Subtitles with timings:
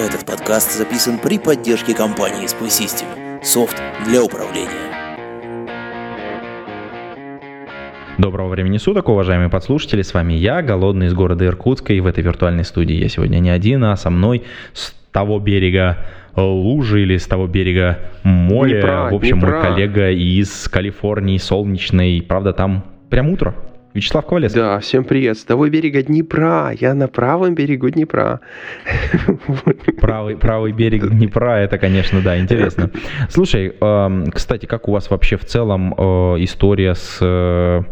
[0.00, 3.44] Этот подкаст записан при поддержке компании Spy System.
[3.44, 4.70] Софт для управления.
[8.16, 10.00] Доброго времени суток, уважаемые подслушатели.
[10.00, 11.92] С вами я, Голодный из города Иркутска.
[11.92, 15.98] И в этой виртуальной студии я сегодня не один, а со мной с того берега
[16.34, 18.80] лужи или с того берега моря.
[18.80, 19.56] Днепра, в общем, Днепра.
[19.56, 22.24] мой коллега из Калифорнии, солнечной.
[22.26, 23.54] Правда, там прям утро.
[23.94, 24.52] Вячеслав Ковалев.
[24.52, 25.36] Да, всем привет.
[25.36, 26.72] С того берега Днепра.
[26.78, 28.40] Я на правом берегу Днепра.
[30.00, 32.90] Правый, правый берег Днепра, это, конечно, да, интересно.
[33.28, 36.02] Слушай, эм, кстати, как у вас вообще в целом э,
[36.38, 37.82] история с э,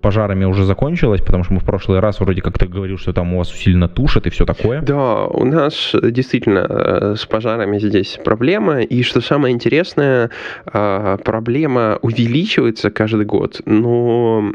[0.00, 1.20] пожарами уже закончилась?
[1.20, 3.88] Потому что мы в прошлый раз вроде как ты говорил, что там у вас усиленно
[3.88, 4.80] тушат и все такое.
[4.82, 8.80] Да, у нас э, действительно э, с пожарами здесь проблема.
[8.80, 10.30] И что самое интересное,
[10.72, 14.52] э, проблема увеличивается каждый год, но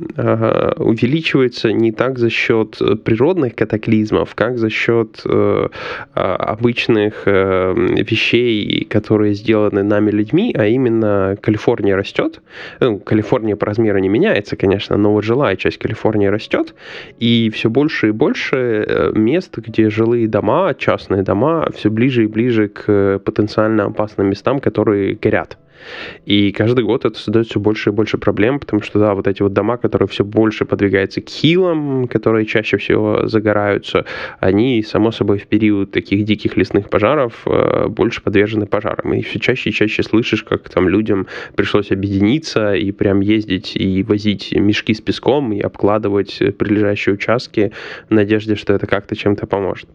[0.77, 5.67] увеличивается не так за счет природных катаклизмов, как за счет э,
[6.13, 12.41] обычных вещей, которые сделаны нами людьми, а именно Калифорния растет.
[12.79, 16.73] Ну, Калифорния по размеру не меняется, конечно, но вот жилая часть Калифорнии растет,
[17.19, 22.27] и все больше и больше э, мест, где жилые дома, частные дома, все ближе и
[22.27, 25.57] ближе к э, потенциально опасным местам, которые горят.
[26.25, 29.41] И каждый год это создает все больше и больше проблем, потому что, да, вот эти
[29.41, 34.05] вот дома, которые все больше подвигаются к хилам, которые чаще всего загораются,
[34.39, 39.13] они, само собой, в период таких диких лесных пожаров э, больше подвержены пожарам.
[39.13, 44.03] И все чаще и чаще слышишь, как там людям пришлось объединиться и прям ездить и
[44.03, 47.71] возить мешки с песком и обкладывать прилежащие участки
[48.09, 49.89] в надежде, что это как-то чем-то поможет.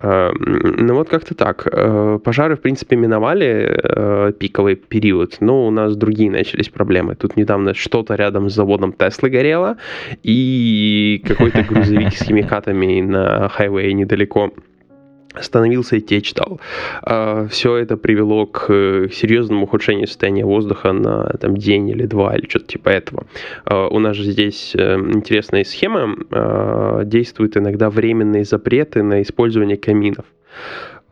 [0.00, 1.68] Э, Ну вот как-то так.
[1.70, 7.14] Э, Пожары, в принципе, миновали пиковый период, но у нас другие начались проблемы.
[7.14, 9.76] Тут недавно что-то рядом с заводом Теслы горело,
[10.22, 14.52] и какой-то грузовик с химикатами на хайвее недалеко
[15.36, 16.60] остановился и течь дал.
[17.48, 22.48] Все это привело к э, серьезному ухудшению состояния воздуха на там, день или два, или
[22.48, 23.26] что-то типа этого.
[23.64, 26.16] А, У нас же здесь э, интересная схема.
[26.30, 30.24] А, Действуют иногда временные запреты на использование каминов.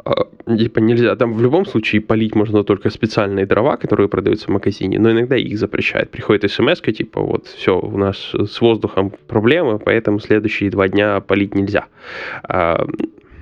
[0.04, 4.50] А, Типа нельзя, там в любом случае полить можно только специальные дрова, которые продаются в
[4.50, 6.10] магазине, но иногда их запрещают.
[6.10, 11.54] Приходит смс типа вот все, у нас с воздухом проблемы, поэтому следующие два дня полить
[11.54, 11.87] нельзя.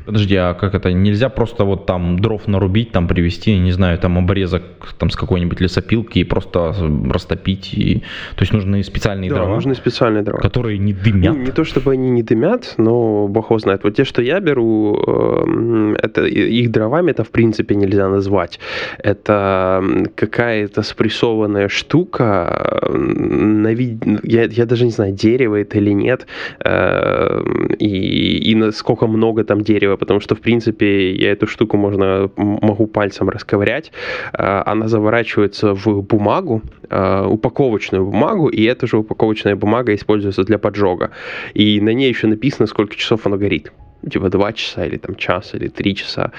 [0.07, 0.93] Подожди, а как это?
[0.93, 4.63] Нельзя просто вот там дров нарубить, там привезти, не знаю, там обрезок
[4.99, 6.75] там с какой-нибудь лесопилки и просто
[7.11, 7.75] растопить.
[7.75, 8.03] И...
[8.37, 10.41] То есть нужны специальные Да, дрова, нужны специальные дрова.
[10.41, 11.35] которые не дымят.
[11.35, 13.85] Ну, не то чтобы они не дымят, но бог его знает.
[13.85, 18.61] Вот те, что я беру, эм, это их дровами это в принципе нельзя назвать.
[18.99, 19.83] Это
[20.15, 24.05] какая-то спрессованная штука, на вид...
[24.23, 26.27] я, я даже не знаю, дерево это или нет,
[26.65, 32.31] эм, и, и насколько много там дерева, потому что, в принципе, я эту штуку можно,
[32.37, 33.93] могу пальцем расковырять.
[34.33, 40.59] Э, Она заворачивается в бумагу, э, упаковочную бумагу, и эта же упаковочная бумага используется для
[40.59, 41.11] поджога.
[41.55, 43.73] И на ней еще написано, сколько часов оно горит.
[44.11, 46.33] Типа два часа или там час или три часа.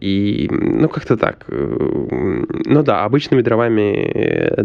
[0.00, 1.44] И, ну, как-то так.
[1.48, 4.62] Ну да, обычными дровами, э,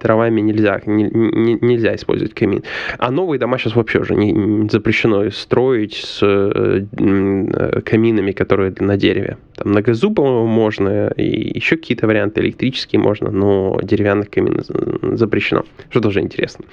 [0.00, 2.62] дровами нельзя, не- не- нельзя использовать камин.
[2.98, 8.72] А новые дома сейчас вообще уже не, не запрещено строить с э, э, каминами, которые
[8.80, 9.36] на дереве.
[9.56, 15.16] Там на газу, по-моему, можно, и еще какие-то варианты электрические можно, но деревянных камин за-
[15.16, 16.64] запрещено, что тоже интересно.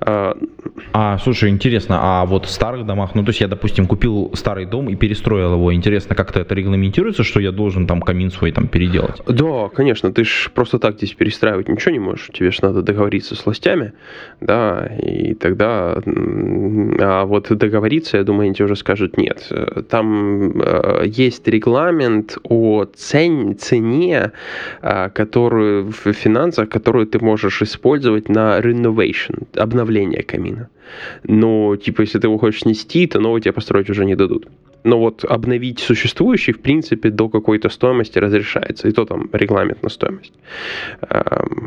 [0.00, 0.36] А,
[0.92, 4.64] А, слушай, интересно, а вот в старых домах, ну, то есть я, допустим, купил старый
[4.66, 8.68] дом и перестроил его, интересно, как-то это регламентируется, что я должен там камин свой там
[8.68, 9.20] переделать?
[9.26, 12.30] Да, конечно, ты ж просто так здесь перестраивать ничего не можешь.
[12.32, 13.92] Тебе же надо договориться с властями,
[14.40, 16.00] да, и тогда...
[17.00, 19.50] А вот договориться, я думаю, они тебе уже скажут нет.
[19.88, 24.32] Там э, есть регламент о цен- цене,
[24.82, 30.68] э, которую в финансах, которую ты можешь использовать на renovation, обновление камина.
[31.24, 34.46] Но, типа, если ты его хочешь снести, то новый тебе построить уже не дадут.
[34.84, 38.88] Но вот обновить существующий, в принципе, до какой-то стоимости разрешается.
[38.88, 40.32] И то там регламент на стоимость.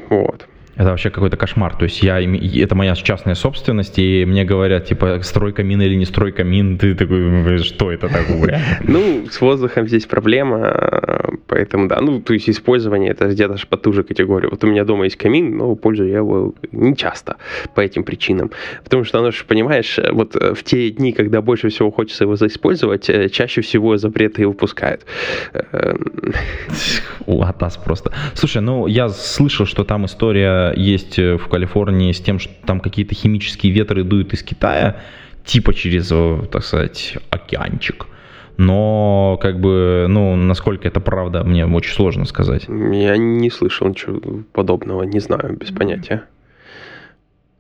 [0.10, 0.48] Вот.
[0.76, 1.76] Это вообще какой-то кошмар.
[1.76, 6.06] То есть я, это моя частная собственность, и мне говорят, типа, строй камин или не
[6.06, 6.78] строй камин.
[6.78, 8.60] Ты такой, что это такое?
[8.84, 12.00] Ну, с воздухом здесь проблема, поэтому да.
[12.02, 14.52] Ну, то есть использование это где-то же по ту же категорию.
[14.52, 17.38] Вот у меня дома есть камин, но пользую я его не часто
[17.76, 18.52] по этим причинам.
[18.84, 23.30] Потому что, ну, понимаешь, вот в те дни, когда больше всего хочется его заиспользовать, э,
[23.30, 25.06] чаще всего запреты и выпускают.
[27.28, 28.12] Латас просто.
[28.34, 32.80] Слушай, ну, я слышал, что там история есть э, в Калифорнии с тем, что там
[32.80, 34.98] какие-то химические ветры дуют из Китая,
[35.46, 38.08] типа через, э, так сказать, океанчик.
[38.58, 42.66] Но, как бы, ну, насколько это правда, мне очень сложно сказать.
[42.68, 46.24] Я не слышал ничего подобного, не знаю, без понятия.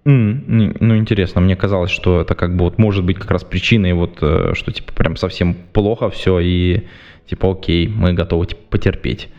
[0.06, 3.94] Mm, ну, интересно, мне казалось, что это как бы вот может быть как раз причиной,
[3.94, 6.84] вот, э, что типа прям совсем плохо все, и
[7.26, 9.30] типа окей, мы готовы типа, потерпеть.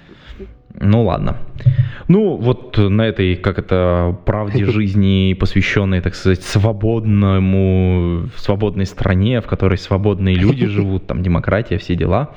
[0.80, 1.36] Ну ладно.
[2.08, 9.46] Ну, вот на этой, как это, правде жизни, посвященной, так сказать, свободному, свободной стране, в
[9.46, 12.34] которой свободные люди живут, там демократия, все дела,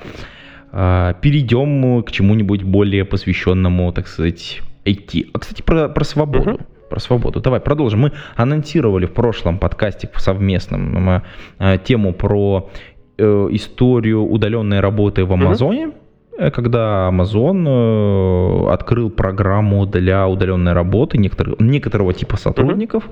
[0.72, 5.32] а, перейдем к чему-нибудь более посвященному, так сказать, IT.
[5.34, 6.52] А, кстати, про, про свободу.
[6.52, 6.66] Uh-huh.
[6.90, 7.42] Про свободу.
[7.42, 8.02] Давай продолжим.
[8.02, 11.22] Мы анонсировали в прошлом подкасте совместном
[11.60, 12.70] э, тему про
[13.18, 15.88] э, историю удаленной работы в Амазоне.
[15.88, 16.07] Э,
[16.38, 23.04] когда Amazon э, открыл программу для удаленной работы некоторых, некоторого типа сотрудников.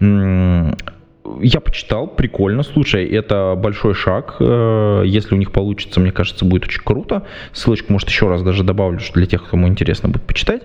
[0.00, 0.76] Mm-hmm.
[1.42, 2.62] Я почитал, прикольно.
[2.62, 4.36] Слушай, это большой шаг.
[4.40, 7.26] Э, если у них получится, мне кажется, будет очень круто.
[7.52, 10.62] Ссылочку, может, еще раз даже добавлю, что для тех, кому интересно будет почитать.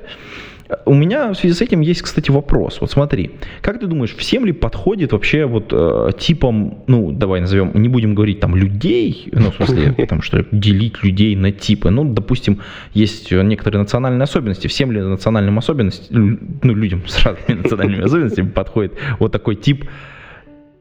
[0.85, 2.81] У меня в связи с этим есть, кстати, вопрос.
[2.81, 3.31] Вот смотри,
[3.61, 8.15] как ты думаешь, всем ли подходит вообще вот э, типом, ну, давай назовем, не будем
[8.15, 11.91] говорить там людей, ну, в смысле, там, что делить людей на типы.
[11.91, 12.61] Ну, допустим,
[12.93, 14.67] есть некоторые национальные особенности.
[14.67, 19.85] Всем ли национальным особенностям, ну, людям с разными национальными особенностями подходит вот такой тип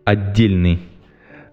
[0.04, 0.78] отдельный?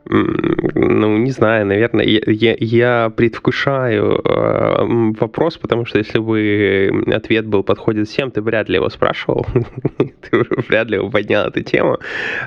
[0.05, 7.45] Ну, не знаю, наверное, я, я, я предвкушаю э, вопрос, потому что если бы ответ
[7.45, 9.45] был подходит всем, ты вряд ли его спрашивал,
[9.97, 11.99] ты вряд ли поднял эту тему.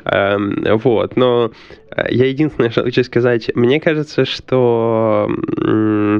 [0.04, 0.36] Э,
[0.74, 1.52] вот, но
[2.08, 6.18] я единственное, что хочу сказать, мне кажется, что э,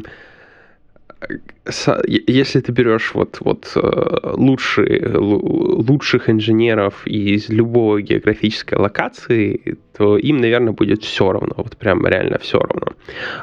[1.67, 10.39] если ты берешь вот, вот э, лучшие, лучших инженеров из любой географической локации, то им,
[10.39, 12.89] наверное, будет все равно, вот прям реально все равно.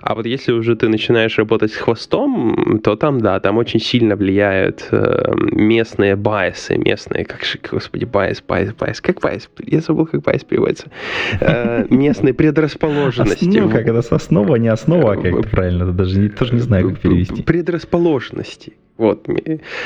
[0.02, 4.16] А вот если уже ты начинаешь работать с хвостом, то там, да, там очень сильно
[4.16, 9.50] влияют э, местные bias ы, местные, как же, господи, bias, bias, bias, как bias?
[9.66, 10.88] Я забыл, как bias переводится.
[11.40, 13.46] Э, местные предрасположенности.
[13.46, 17.44] Ну, как это, основа, не основа, а как правильно, даже тоже не знаю, как перевести.
[17.44, 18.11] Предрасположенности.
[19.02, 19.28] Вот.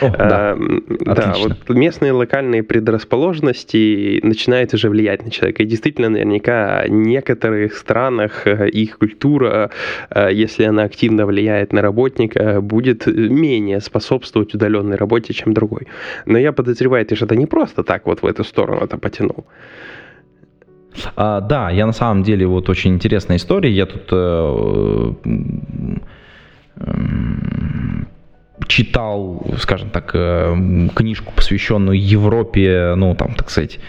[0.01, 0.57] О, да.
[0.99, 5.63] да, вот местные локальные предрасположенности начинают уже влиять на человека.
[5.63, 9.69] И действительно, наверняка в некоторых странах э, их культура,
[10.09, 15.87] э, если она активно влияет на работника, будет менее способствовать удаленной работе, чем другой.
[16.25, 19.45] Но я подозреваю, ты же это не просто так вот в эту сторону это потянул.
[21.15, 23.71] А, да, я на самом деле вот очень интересная история.
[23.71, 25.13] Я тут э,
[26.75, 26.91] э,
[28.67, 33.79] читал, скажем так, э, книжку, посвященную Европе, ну, там, так сказать,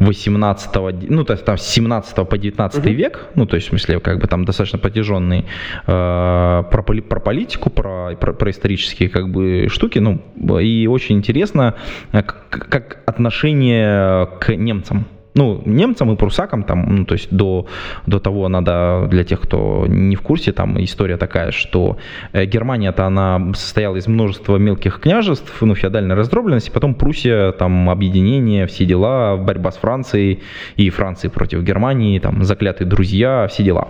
[0.00, 0.70] 18
[1.08, 2.92] ну, то есть там с 17 по 19 uh-huh.
[2.92, 5.44] век, ну, то есть, в смысле, как бы там достаточно протяженный
[5.86, 10.20] э, про, про политику, про, про, про исторические, как бы, штуки, ну,
[10.58, 11.74] и очень интересно,
[12.12, 17.66] э, как, как отношение к немцам, ну, немцам и прусакам, там, ну, то есть до,
[18.06, 21.98] до того надо, для тех, кто не в курсе, там история такая, что
[22.32, 28.66] э, Германия-то она состояла из множества мелких княжеств, ну, феодальной раздробленности, потом Пруссия, там, объединение,
[28.66, 30.42] все дела, борьба с Францией,
[30.76, 33.88] и Франции против Германии, там, заклятые друзья, все дела.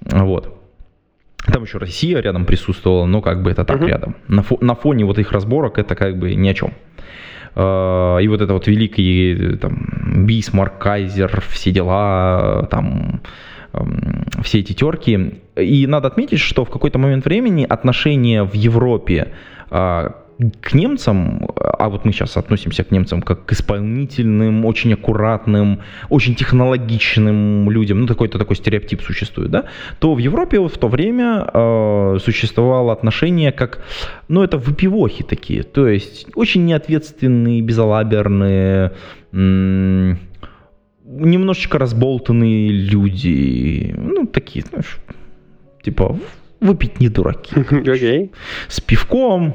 [0.00, 0.54] Вот.
[1.46, 3.86] Там еще Россия рядом присутствовала, но как бы это так uh-huh.
[3.86, 4.16] рядом.
[4.28, 6.72] На, фо- на фоне вот их разборок это как бы ни о чем.
[7.58, 13.20] Э, и вот это вот великий там, Бисмарк, Кайзер, все дела, там,
[13.72, 15.40] эм, все эти терки.
[15.56, 19.32] И надо отметить, что в какой-то момент времени отношения в Европе
[19.70, 20.10] э,
[20.60, 25.80] к немцам, а вот мы сейчас относимся к немцам как к исполнительным, очень аккуратным,
[26.10, 29.64] очень технологичным людям, ну такой-то такой стереотип существует, да,
[29.98, 33.82] то в Европе в то время э, существовало отношение как,
[34.28, 38.92] ну это выпивохи такие, то есть очень неответственные, безалаберные,
[39.32, 40.20] м-
[41.04, 44.98] немножечко разболтанные люди, ну такие, знаешь,
[45.82, 46.16] типа
[46.60, 47.54] выпить не дураки.
[47.88, 48.30] Okay.
[48.68, 49.54] С пивком,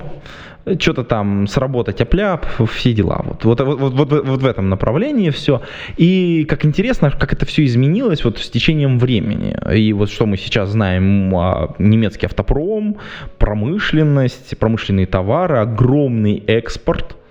[0.79, 3.21] что-то там сработать опляп, все дела.
[3.25, 5.61] Вот, вот, вот, вот, вот, в этом направлении все.
[5.97, 9.55] И как интересно, как это все изменилось вот с течением времени.
[9.73, 12.97] И вот что мы сейчас знаем, а, немецкий автопром,
[13.37, 17.17] промышленность, промышленные товары, огромный экспорт–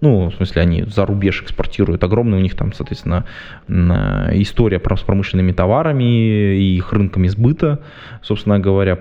[0.00, 2.04] ну, в смысле, они за рубеж экспортируют.
[2.04, 3.26] Огромная у них там, соответственно,
[3.68, 7.80] история с промышленными товарами и их рынками сбыта,
[8.22, 8.96] собственно говоря,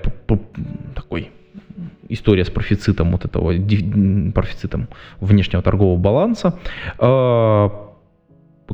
[0.96, 1.30] такой
[2.10, 3.54] история с профицитом вот этого,
[4.32, 4.88] профицитом
[5.20, 6.60] внешнего торгового баланса.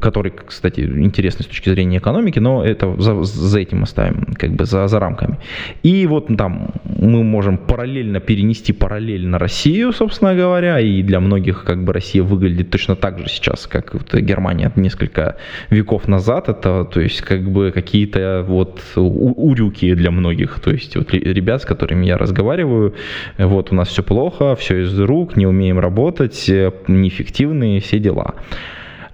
[0.01, 4.65] Который, кстати, интересный с точки зрения экономики, но это за, за этим оставим, как бы
[4.65, 5.37] за, за рамками.
[5.83, 11.63] И вот там мы можем параллельно перенести параллель на Россию, собственно говоря, и для многих
[11.63, 15.37] как бы Россия выглядит точно так же сейчас, как вот Германия несколько
[15.69, 16.49] веков назад.
[16.49, 21.65] Это, то есть, как бы какие-то вот урюки для многих, то есть вот ребят, с
[21.65, 22.95] которыми я разговариваю,
[23.37, 26.45] вот у нас все плохо, все из рук, не умеем работать,
[26.87, 28.35] неэффективные, все дела.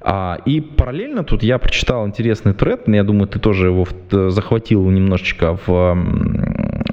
[0.01, 5.58] А, и параллельно тут я прочитал интересный тред, я думаю, ты тоже его захватил немножечко
[5.65, 5.98] в,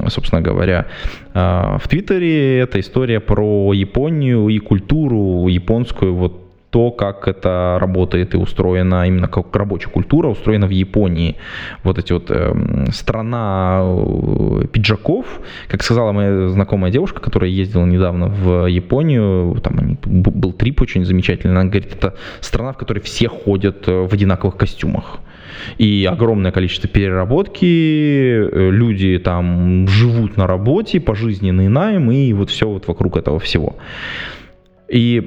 [0.08, 0.86] собственно говоря,
[1.34, 2.58] а, в Твиттере.
[2.60, 9.28] Это история про Японию и культуру японскую, вот то, как это работает и устроено, именно
[9.28, 11.36] как рабочая культура устроена в Японии.
[11.84, 12.54] Вот эти вот э,
[12.92, 13.82] страна
[14.72, 15.26] пиджаков,
[15.68, 21.52] как сказала моя знакомая девушка, которая ездила недавно в Японию, там был трип очень замечательный,
[21.52, 25.20] она говорит, это страна, в которой все ходят э, в одинаковых костюмах
[25.78, 32.68] и огромное количество переработки, э, люди там живут на работе, пожизненный найм и вот все
[32.68, 33.76] вот вокруг этого всего.
[34.88, 35.18] И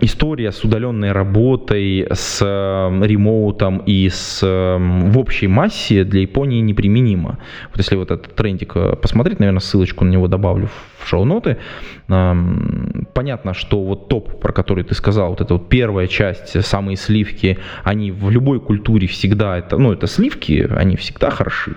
[0.00, 6.60] история с удаленной работой, с эм, ремоутом и с, эм, в общей массе для Японии
[6.60, 7.38] неприменима.
[7.70, 10.68] Вот если вот этот трендик э, посмотреть, наверное, ссылочку на него добавлю
[11.00, 11.56] в шоу-ноты.
[12.06, 17.58] Понятно, что вот топ, про который ты сказал, вот эта вот первая часть, самые сливки,
[17.84, 21.76] они в любой культуре всегда, это, ну, это сливки, они всегда хороши.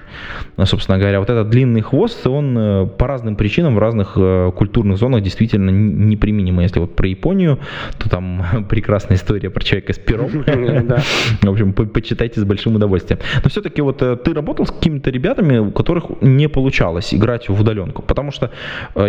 [0.65, 4.97] Собственно говоря, вот этот длинный хвост, он э, по разным причинам в разных э, культурных
[4.97, 6.59] зонах действительно неприменим.
[6.59, 7.59] Если вот про Японию,
[7.97, 10.29] то там прекрасная история про человека с пером.
[11.41, 13.19] В общем, почитайте с большим удовольствием.
[13.43, 17.59] Но все-таки вот э, ты работал с какими-то ребятами, у которых не получалось играть в
[17.59, 18.51] удаленку, потому что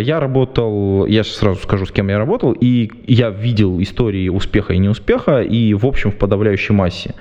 [0.05, 4.77] я работал, я сразу скажу, с кем я работал, и я видел истории успеха и
[4.77, 7.15] неуспеха, и в общем в подавляющей массе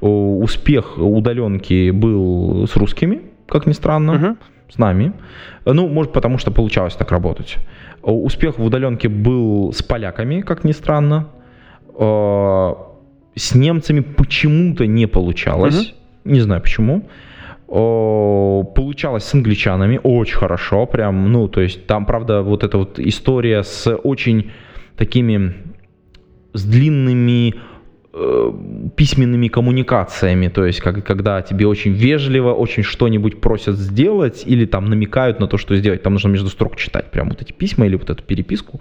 [0.00, 4.36] успех удаленки был с русскими, как ни странно, uh-huh.
[4.74, 5.12] с нами.
[5.64, 7.58] Ну, может, потому что получалось так работать.
[8.02, 11.26] Успех в удаленке был с поляками, как ни странно.
[13.34, 15.74] С немцами почему-то не получалось.
[15.74, 16.32] Uh-huh.
[16.32, 17.02] Не знаю почему
[17.68, 23.62] получалось с англичанами очень хорошо, прям, ну, то есть там, правда, вот эта вот история
[23.62, 24.50] с очень
[24.96, 25.54] такими,
[26.54, 27.54] с длинными
[28.14, 28.52] э,
[28.96, 34.86] письменными коммуникациями, то есть как, когда тебе очень вежливо, очень что-нибудь просят сделать или там
[34.86, 37.96] намекают на то, что сделать, там нужно между строк читать прям вот эти письма или
[37.96, 38.80] вот эту переписку,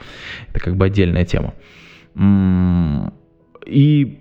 [0.50, 1.54] это как бы отдельная тема.
[3.66, 4.18] И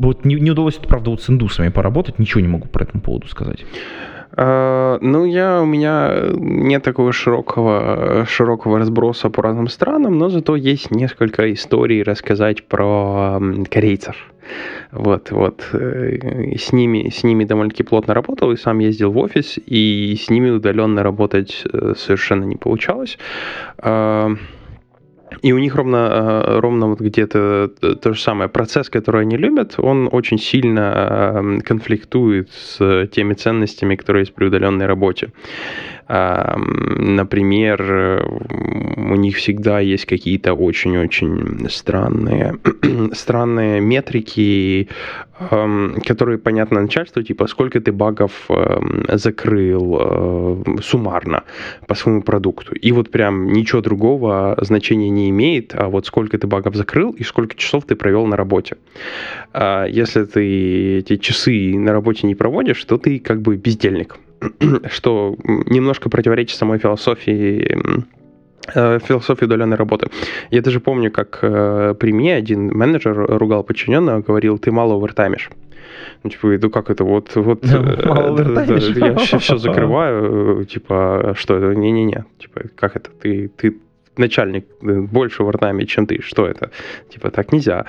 [0.00, 3.28] вот не, не удалось, правда, вот с индусами поработать, ничего не могу по этому поводу
[3.28, 3.64] сказать.
[4.32, 10.54] Uh, ну, я, у меня нет такого широкого, широкого разброса по разным странам, но зато
[10.54, 14.16] есть несколько историй рассказать про корейцев.
[14.92, 15.68] Вот, вот.
[15.72, 20.30] Э, с ними, с ними довольно-таки плотно работал, и сам ездил в офис, и с
[20.30, 23.18] ними удаленно работать э, совершенно не получалось.
[25.42, 25.96] И у них ровно,
[26.46, 27.70] э, ровно вот где-то
[28.02, 28.48] то же самое.
[28.48, 30.92] Процесс, который они любят, он очень сильно
[31.34, 35.30] э, конфликтует с теми ценностями, которые есть при удаленной работе.
[36.10, 37.80] Например,
[38.96, 42.58] у них всегда есть какие-то очень-очень странные,
[43.12, 44.88] странные метрики,
[45.38, 48.48] которые понятно начальству, типа сколько ты багов
[49.08, 51.44] закрыл э, суммарно
[51.86, 52.74] по своему продукту.
[52.74, 57.22] И вот прям ничего другого значения не имеет, а вот сколько ты багов закрыл и
[57.22, 58.76] сколько часов ты провел на работе.
[59.52, 64.18] А если ты эти часы на работе не проводишь, то ты как бы бездельник
[64.90, 67.76] что немножко противоречит самой философии
[68.74, 70.08] э, философии удаленной работы.
[70.50, 75.50] Я даже помню, как э, при мне один менеджер ругал подчиненного, говорил, ты мало овертаймишь.
[76.22, 82.24] Ну, типа, ну как это, вот, вот э, я все закрываю, типа, что это, не-не-не,
[82.38, 83.76] типа, как это, ты, ты
[84.16, 86.70] начальник больше овертайме, чем ты, что это?
[87.08, 87.86] Типа, так нельзя.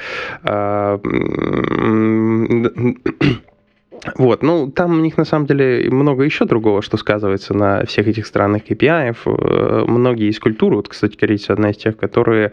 [4.15, 8.07] Вот, ну, там у них на самом деле много еще другого, что сказывается на всех
[8.07, 9.15] этих странных KPI.
[9.25, 12.51] Э, многие из культуры, вот, кстати, корейцы одна из тех, которые,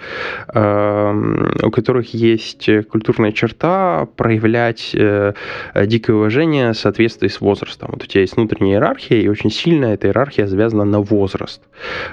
[0.52, 5.33] э, у которых есть культурная черта проявлять э,
[5.87, 7.90] дикое уважение в соответствии с возрастом.
[7.93, 11.62] Вот у тебя есть внутренняя иерархия, и очень сильно эта иерархия завязана на возраст.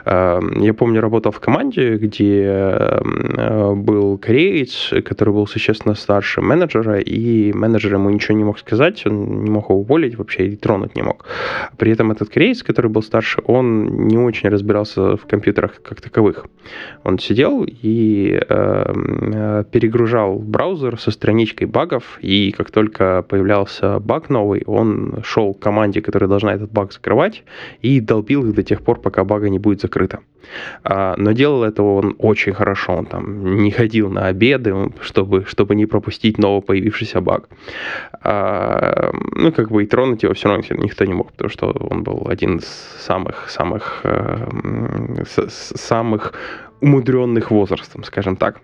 [0.05, 6.99] Э, я помню, работал в команде, где э, был кореец, который был существенно старше менеджера,
[6.99, 10.95] и менеджер ему ничего не мог сказать, он не мог его уволить вообще и тронуть
[10.95, 11.25] не мог.
[11.77, 16.45] При этом этот корейец, который был старше, он не очень разбирался в компьютерах как таковых.
[17.03, 24.63] Он сидел и э, перегружал браузер со страничкой багов, и как только появлялся баг новый,
[24.65, 27.43] он шел к команде, которая должна этот баг закрывать,
[27.81, 30.19] и долбил их до тех пор, пока бага не будет закрыта.
[30.83, 35.75] А, но делал этого он очень хорошо, он там не ходил на обеды, чтобы, чтобы
[35.75, 37.49] не пропустить новый появившийся баг.
[39.33, 42.27] Ну, как бы и тронуть его все равно никто не мог, потому что он был
[42.29, 42.65] один из
[42.99, 46.33] самых-самых э, самых
[46.81, 48.61] умудренных возрастом, скажем так.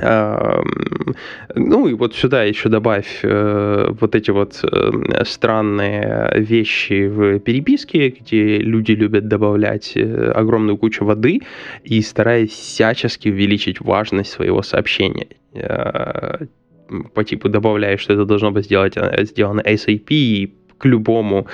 [0.00, 8.10] Ну и вот сюда еще добавь э, вот эти вот э, странные вещи в переписке,
[8.10, 11.40] где люди любят добавлять э, огромную кучу воды
[11.84, 15.28] и стараясь всячески увеличить важность своего сообщения
[17.14, 18.94] по типу добавляешь, что это должно быть сделать,
[19.28, 21.46] сделано SAP, и к любому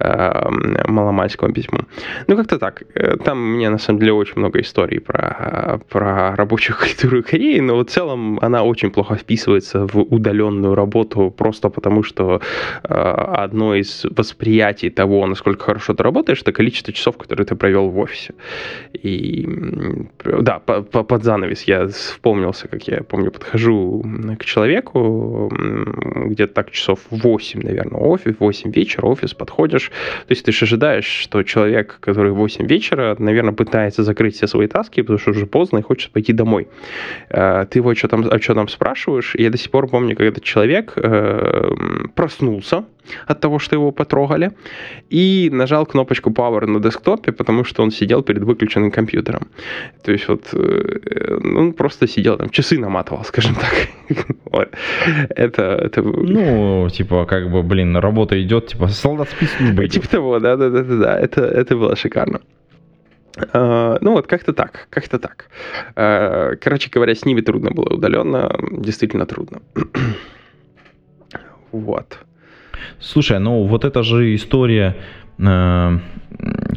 [0.00, 0.50] э,
[0.88, 1.80] маломальскому письму.
[2.26, 2.82] Ну, как-то так.
[2.94, 7.60] Э, там у меня, на самом деле, очень много историй про, про рабочую культуру Кореи,
[7.60, 12.40] но в целом она очень плохо вписывается в удаленную работу, просто потому что
[12.82, 12.94] э,
[13.44, 17.98] одно из восприятий того, насколько хорошо ты работаешь, это количество часов, которые ты провел в
[17.98, 18.34] офисе.
[18.92, 19.48] И
[20.24, 24.04] да, по, по, под занавес я вспомнился, как я помню, подхожу
[24.38, 25.50] к человеку,
[26.26, 29.90] где-то так часов 8, наверное, офис, 8 вечера, офис, подходишь.
[30.26, 34.46] То есть ты же ожидаешь, что человек, который в 8 вечера, наверное, пытается закрыть все
[34.46, 36.68] свои таски, потому что уже поздно и хочет пойти домой.
[37.30, 40.26] Э, ты его что там, о чем там спрашиваешь, я до сих пор помню, как
[40.26, 41.74] этот человек э,
[42.14, 42.84] проснулся,
[43.26, 44.52] от того, что его потрогали,
[45.10, 49.48] и нажал кнопочку Power на десктопе, потому что он сидел перед выключенным компьютером.
[50.02, 53.88] То есть вот э, он просто сидел там, часы наматывал, скажем так.
[55.30, 56.02] это, это...
[56.02, 59.88] Ну, типа, как бы, блин, работа идет, типа, солдат спецслужбы.
[59.88, 62.40] Типа того, да-да-да-да, это, это было шикарно.
[63.34, 65.46] Uh, ну вот как-то так, как-то так.
[65.94, 69.62] Uh, короче говоря, с ними трудно было удаленно, действительно трудно.
[71.72, 72.18] вот.
[73.00, 74.96] Слушай, ну вот эта же история
[75.38, 75.98] э,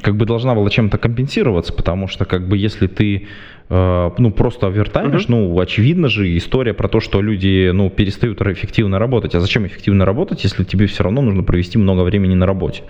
[0.02, 3.28] как бы должна была чем-то компенсироваться, потому что как бы если ты
[3.70, 5.52] э, ну просто овертаймишь, uh-huh.
[5.52, 9.36] ну очевидно же история про то, что люди ну перестают эффективно работать.
[9.36, 12.84] А зачем эффективно работать, если тебе все равно нужно провести много времени на работе?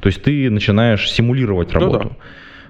[0.00, 2.04] То есть ты начинаешь симулировать работу.
[2.04, 2.16] Ну, да.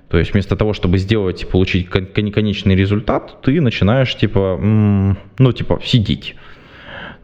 [0.08, 5.80] То есть вместо того, чтобы сделать и получить конечный результат, ты начинаешь типа, ну типа
[5.82, 6.36] сидеть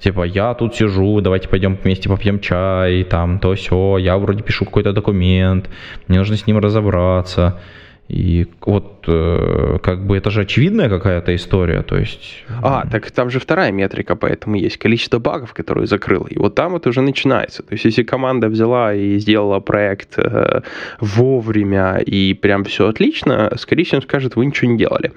[0.01, 4.65] типа, я тут сижу, давайте пойдем вместе попьем чай, там, то все, я вроде пишу
[4.65, 5.69] какой-то документ,
[6.09, 7.61] мне нужно с ним разобраться.
[8.09, 12.44] И вот э, как бы это же очевидная какая-то история, то есть...
[12.62, 16.27] А, так там же вторая метрика, поэтому есть количество багов, которые закрыла.
[16.27, 17.62] И вот там это уже начинается.
[17.62, 20.62] То есть если команда взяла и сделала проект э,
[21.01, 25.12] вовремя и прям все отлично, скорее всего, скажет, вы ничего не делали.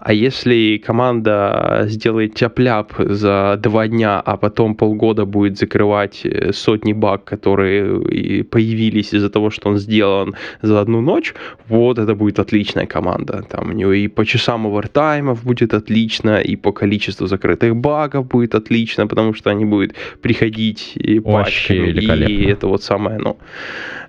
[0.00, 6.92] А если команда сделает тяп-ляп за два дня, а потом полгода будет закрывать э, сотни
[6.92, 11.34] баг, которые появились из-за того, что он сделан за одну ночь,
[11.68, 13.42] вот это будет будет отличная команда.
[13.48, 18.54] Там у него и по часам овертаймов будет отлично, и по количеству закрытых багов будет
[18.54, 21.90] отлично, потому что они будут приходить и пачками,
[22.28, 23.36] и это вот самое, ну...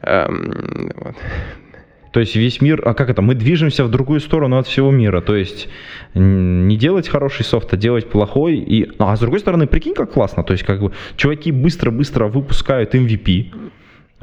[0.03, 1.15] Эм, вот.
[2.13, 5.21] То есть весь мир, а как это, мы движемся в другую сторону от всего мира,
[5.21, 5.69] то есть
[6.15, 10.43] не делать хороший софт, а делать плохой, и, а с другой стороны, прикинь, как классно,
[10.43, 13.45] то есть как бы чуваки быстро-быстро выпускают MVP,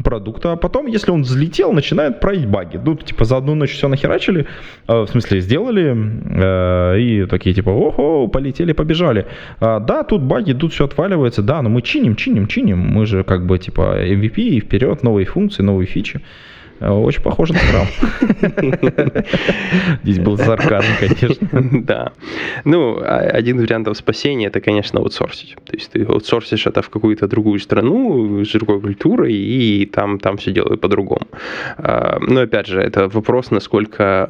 [0.02, 2.80] продукта, а потом, если он взлетел, начинает править баги.
[2.84, 4.46] Ну, типа, за одну ночь все нахерачили,
[4.88, 9.26] э, в смысле, сделали, э, и такие, типа, ого, полетели, побежали.
[9.60, 13.22] А, да, тут баги, тут все отваливается, да, но мы чиним, чиним, чиним, мы же,
[13.22, 16.20] как бы, типа, MVP, и вперед, новые функции, новые фичи.
[16.90, 17.86] Очень похоже на Scrum.
[20.02, 21.48] Здесь был сарказм, конечно.
[21.84, 22.12] Да.
[22.64, 25.56] Ну, а, один из вариантов спасения это, конечно, аутсорсить.
[25.64, 30.36] То есть ты аутсорсишь это в какую-то другую страну с другой культурой, и там, там
[30.36, 31.26] все делают по-другому.
[31.78, 34.28] А, но опять же, это вопрос, насколько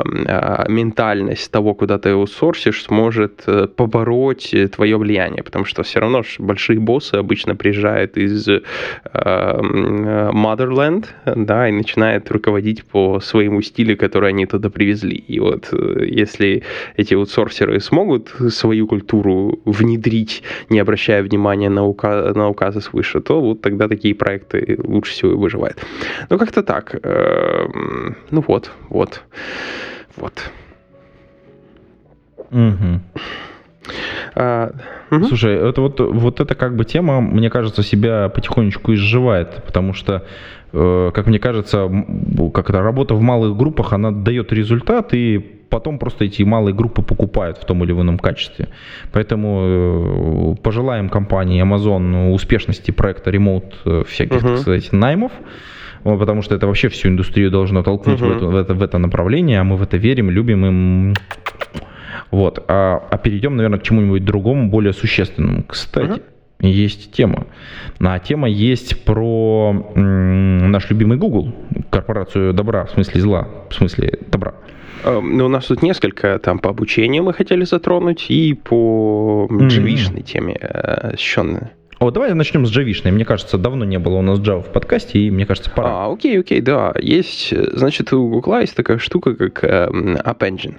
[0.68, 5.42] ментальность того, куда ты аутсорсишь, сможет э, побороть твое влияние.
[5.42, 8.48] Потому что все равно большие боссы обычно приезжают из
[10.34, 15.16] Motherland, да, и начинают руководить по своему стилю, который они туда привезли.
[15.16, 16.62] И вот э, если
[16.96, 23.40] эти аутсорсеры смогут свою культуру внедрить, не обращая внимания на, указ, на указы свыше, то
[23.40, 25.78] вот тогда такие проекты лучше всего и выживают.
[26.30, 26.94] Ну, как-то так.
[27.02, 29.22] Эм, ну вот, вот,
[30.16, 30.52] вот.
[32.50, 32.93] Угу.
[35.16, 35.24] Угу.
[35.26, 40.24] Слушай, это вот, вот эта как бы тема, мне кажется, себя потихонечку изживает, потому что,
[40.72, 41.90] э, как мне кажется,
[42.52, 47.02] как это, работа в малых группах, она дает результат, и потом просто эти малые группы
[47.02, 48.68] покупают в том или ином качестве.
[49.12, 54.48] Поэтому э, пожелаем компании Amazon успешности проекта ремоут э, всяких, угу.
[54.48, 55.32] так сказать, наймов
[56.04, 58.30] потому что это вообще всю индустрию должно толкнуть угу.
[58.30, 61.14] в, это, в, это, в это направление, а мы в это верим, любим и
[62.34, 62.64] вот.
[62.68, 65.64] А, а перейдем, наверное, к чему-нибудь другому, более существенному.
[65.64, 66.22] Кстати, uh
[66.60, 67.46] есть тема.
[68.00, 71.52] А тема есть про м, наш любимый Google,
[71.90, 74.54] корпорацию добра, в смысле зла, в смысле добра.
[75.04, 80.22] Ну, у нас тут несколько, там по обучению мы хотели затронуть, и по джавишной mm-hmm.
[80.22, 81.68] теме освещенной.
[81.98, 83.12] О, давай начнем с джавишной.
[83.12, 85.88] Мне кажется, давно не было у нас Java в подкасте, и мне кажется, пора.
[85.88, 86.94] А, окей, окей, да.
[86.98, 90.74] Есть, значит, у Google есть такая штука, как э, App Engine.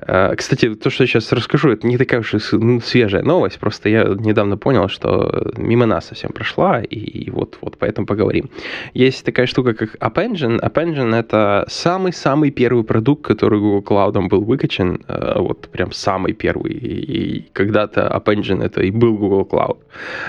[0.00, 3.58] Э, кстати, то, что я сейчас расскажу, это не такая уж и ну, свежая новость,
[3.58, 8.50] просто я недавно понял, что мимо нас совсем прошла, и вот, вот поэтому поговорим.
[8.94, 10.60] Есть такая штука, как App Engine.
[10.60, 16.32] App Engine— это самый-самый первый продукт, который Google Cloud был выкачан, э, вот прям самый
[16.32, 16.72] первый.
[16.72, 19.78] И когда-то App Engine— это и был Google Cloud.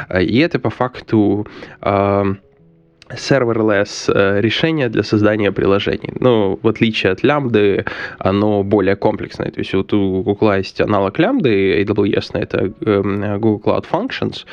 [0.10, 1.48] Э, и это по факту
[3.10, 6.14] serverless э, решение для создания приложений.
[6.20, 7.86] Ну, в отличие от лямбды,
[8.18, 9.52] оно более комплексное.
[9.52, 14.46] То есть вот у Google есть аналог лямбды, AWS это эм, Google Cloud Functions,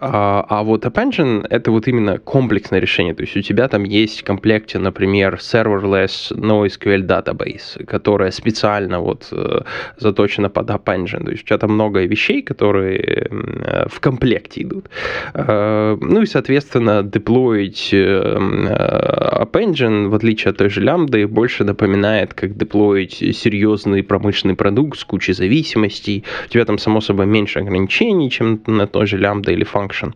[0.00, 3.14] а, а вот App Engine это вот именно комплексное решение.
[3.14, 9.28] То есть у тебя там есть в комплекте, например, serverless NoSQL database, которая специально вот
[9.32, 9.60] э,
[9.98, 11.24] заточена под App Engine.
[11.24, 14.88] То есть у тебя там много вещей, которые э, в комплекте идут.
[15.34, 22.56] Ну и, соответственно, деплоить App Engine, в отличие от той же лямбды, больше напоминает, как
[22.56, 26.24] деплоить серьезный промышленный продукт с кучей зависимостей.
[26.46, 30.12] У тебя там, само собой, меньше ограничений, чем на той же лямбда или function.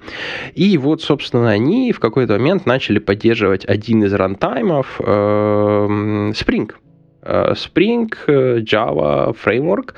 [0.55, 6.71] И вот, собственно, они в какой-то момент начали поддерживать один из рантаймов э, Spring.
[7.25, 9.95] Э, Spring, э, Java, Framework.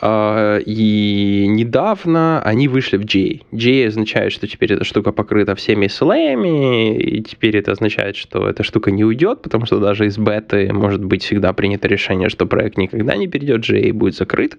[0.00, 3.40] Э, и недавно они вышли в J.
[3.52, 8.62] J означает, что теперь эта штука покрыта всеми SLA, и теперь это означает, что эта
[8.62, 12.78] штука не уйдет, потому что даже из беты может быть всегда принято решение, что проект
[12.78, 14.56] никогда не перейдет J и будет закрыт.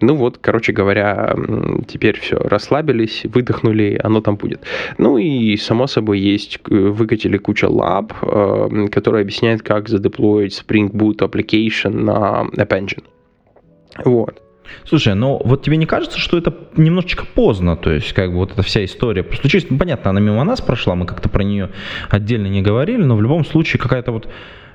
[0.00, 1.34] Ну вот, короче говоря,
[1.86, 4.60] теперь все, расслабились, выдохнули, оно там будет.
[4.98, 8.12] Ну и, само собой, есть, выкатили куча лаб,
[8.90, 12.04] которые объясняют, как задеплоить Spring Boot application
[12.56, 13.04] App Engine.
[14.04, 14.42] Вот.
[14.84, 18.52] Слушай, ну вот тебе не кажется, что это немножечко поздно, то есть как бы вот
[18.52, 21.70] эта вся история случилась, ну, понятно, она мимо нас прошла, мы как-то про нее
[22.10, 24.28] отдельно не говорили, но в любом случае какая-то вот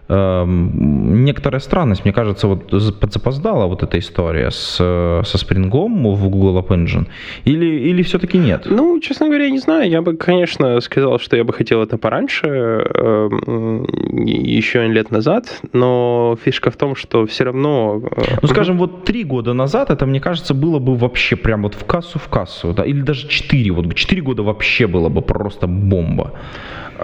[0.09, 6.59] Эм, некоторая странность, мне кажется, вот подзапоздала вот эта история с, со спрингом в Google
[6.59, 7.07] App Engine,
[7.45, 8.65] или, или все-таки нет?
[8.65, 9.89] Ну, честно говоря, я не знаю.
[9.89, 13.85] Я бы, конечно, сказал, что я бы хотел это пораньше, эм,
[14.25, 18.01] еще лет назад, но фишка в том, что все равно...
[18.17, 21.75] Э, ну, скажем, вот три года назад это, мне кажется, было бы вообще прям вот
[21.75, 25.67] в кассу в кассу, да, или даже четыре, вот четыре года вообще было бы просто
[25.67, 26.33] бомба.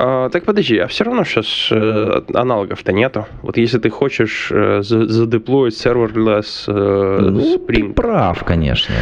[0.02, 3.26] А, так подожди, а все равно сейчас э, аналогов-то нету.
[3.42, 7.88] Вот если ты хочешь э, задеплоить serverless э, ну, Spring...
[7.90, 8.96] ты прав, конечно.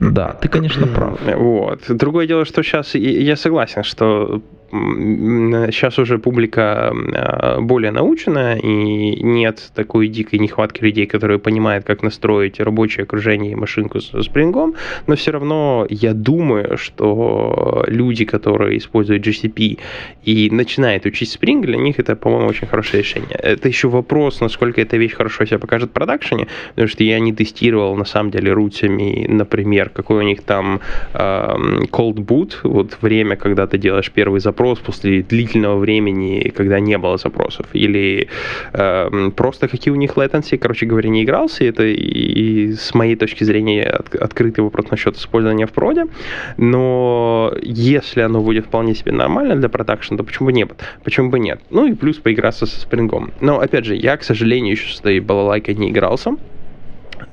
[0.00, 1.20] Да, ты, конечно, прав.
[1.36, 1.80] Вот.
[1.88, 9.70] Другое дело, что сейчас я согласен, что сейчас уже публика а, более научена, и нет
[9.74, 14.74] такой дикой нехватки людей, которые понимают, как настроить рабочее окружение и машинку с спрингом,
[15.06, 19.78] но все равно я думаю, что люди, которые используют GCP
[20.24, 23.38] и начинают учить Spring, для них это, по-моему, очень хорошее решение.
[23.42, 27.32] Это еще вопрос, насколько эта вещь хорошо себя покажет в продакшене, потому что я не
[27.32, 30.80] тестировал, на самом деле, рутами, например, какой у них там
[31.14, 31.18] э,
[31.90, 36.98] cold boot, вот время, когда ты делаешь первый запрос запрос после длительного времени, когда не
[36.98, 38.28] было запросов, или
[38.72, 43.14] э, просто какие у них latency, короче говоря, не игрался, это и, и с моей
[43.16, 46.06] точки зрения от, открытый вопрос насчет использования в проде,
[46.56, 50.70] но если оно будет вполне себе нормально для продакшн, то почему бы нет?
[51.04, 51.60] Почему бы нет?
[51.70, 53.30] Ну и плюс поиграться со спрингом.
[53.40, 56.36] Но опять же, я, к сожалению, еще с этой балалайкой не игрался,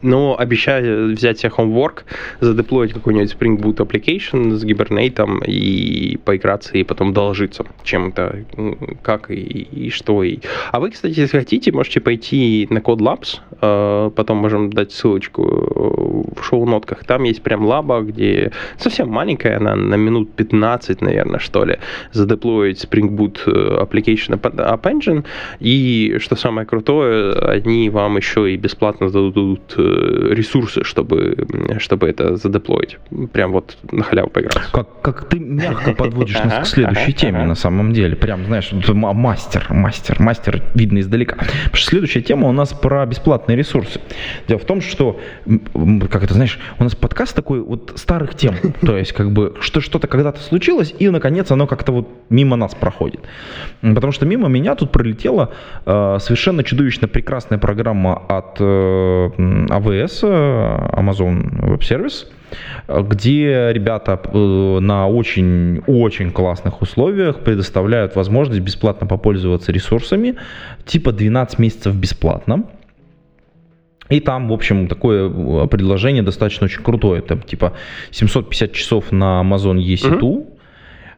[0.02, 2.04] но обещаю взять себе homework,
[2.40, 8.46] задеплоить какой-нибудь Spring Boot application с Hibernate и поиграться, и потом доложиться, чем это,
[9.02, 10.24] как и, и что.
[10.24, 10.40] И...
[10.72, 15.44] А вы, кстати, если хотите, можете пойти на Code Labs, э, потом можем дать ссылочку
[15.44, 17.04] э, в шоу-нотках.
[17.06, 21.78] Там есть прям лаба, где совсем маленькая, она на минут 15, наверное, что ли,
[22.12, 25.24] задеплоить Spring Boot э, application App Engine,
[25.60, 31.48] и, что самое крутое, они вам еще и бесплатно дадут Э, ресурсы, чтобы,
[31.80, 32.98] чтобы это задеплоить.
[33.34, 34.58] Прям вот на халяву поиграть.
[34.72, 38.16] Как, как ты мягко подводишь нас к следующей теме, на самом деле.
[38.16, 41.36] Прям, знаешь, мастер, мастер, мастер видно издалека.
[41.36, 44.00] Потому что следующая тема у нас про бесплатные ресурсы.
[44.48, 45.20] Дело в том, что,
[46.10, 48.56] как это, знаешь, у нас подкаст такой вот старых тем.
[48.82, 52.74] То есть, как бы, что что-то когда-то случилось, и, наконец, оно как-то вот мимо нас
[52.76, 53.22] проходит.
[53.82, 55.52] Потому что мимо меня тут пролетела
[55.86, 62.28] э, совершенно чудовищно прекрасная программа от э, AWS, э, Amazon Web Service,
[62.88, 70.36] где ребята э, на очень-очень классных условиях предоставляют возможность бесплатно попользоваться ресурсами,
[70.86, 72.64] типа 12 месяцев бесплатно.
[74.10, 77.22] И там, в общем, такое э, предложение достаточно очень крутое.
[77.22, 77.74] Там типа
[78.12, 80.55] 750 часов на Amazon EC2, uh-huh.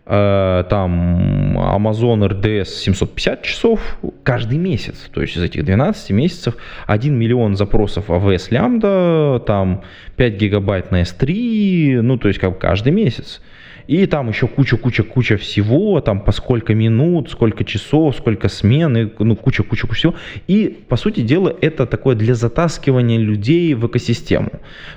[0.09, 5.09] Э, там Amazon RDS 750 часов каждый месяц.
[5.11, 9.83] То есть из этих 12 месяцев 1 миллион запросов AWS лямбда, там
[10.15, 13.41] 5 гигабайт на S3, ну то есть как каждый месяц.
[13.87, 19.35] И там еще куча-куча-куча всего, там по сколько минут, сколько часов, сколько смен, и, ну
[19.35, 20.15] куча-куча всего.
[20.47, 24.51] И, по сути дела, это такое для затаскивания людей в экосистему.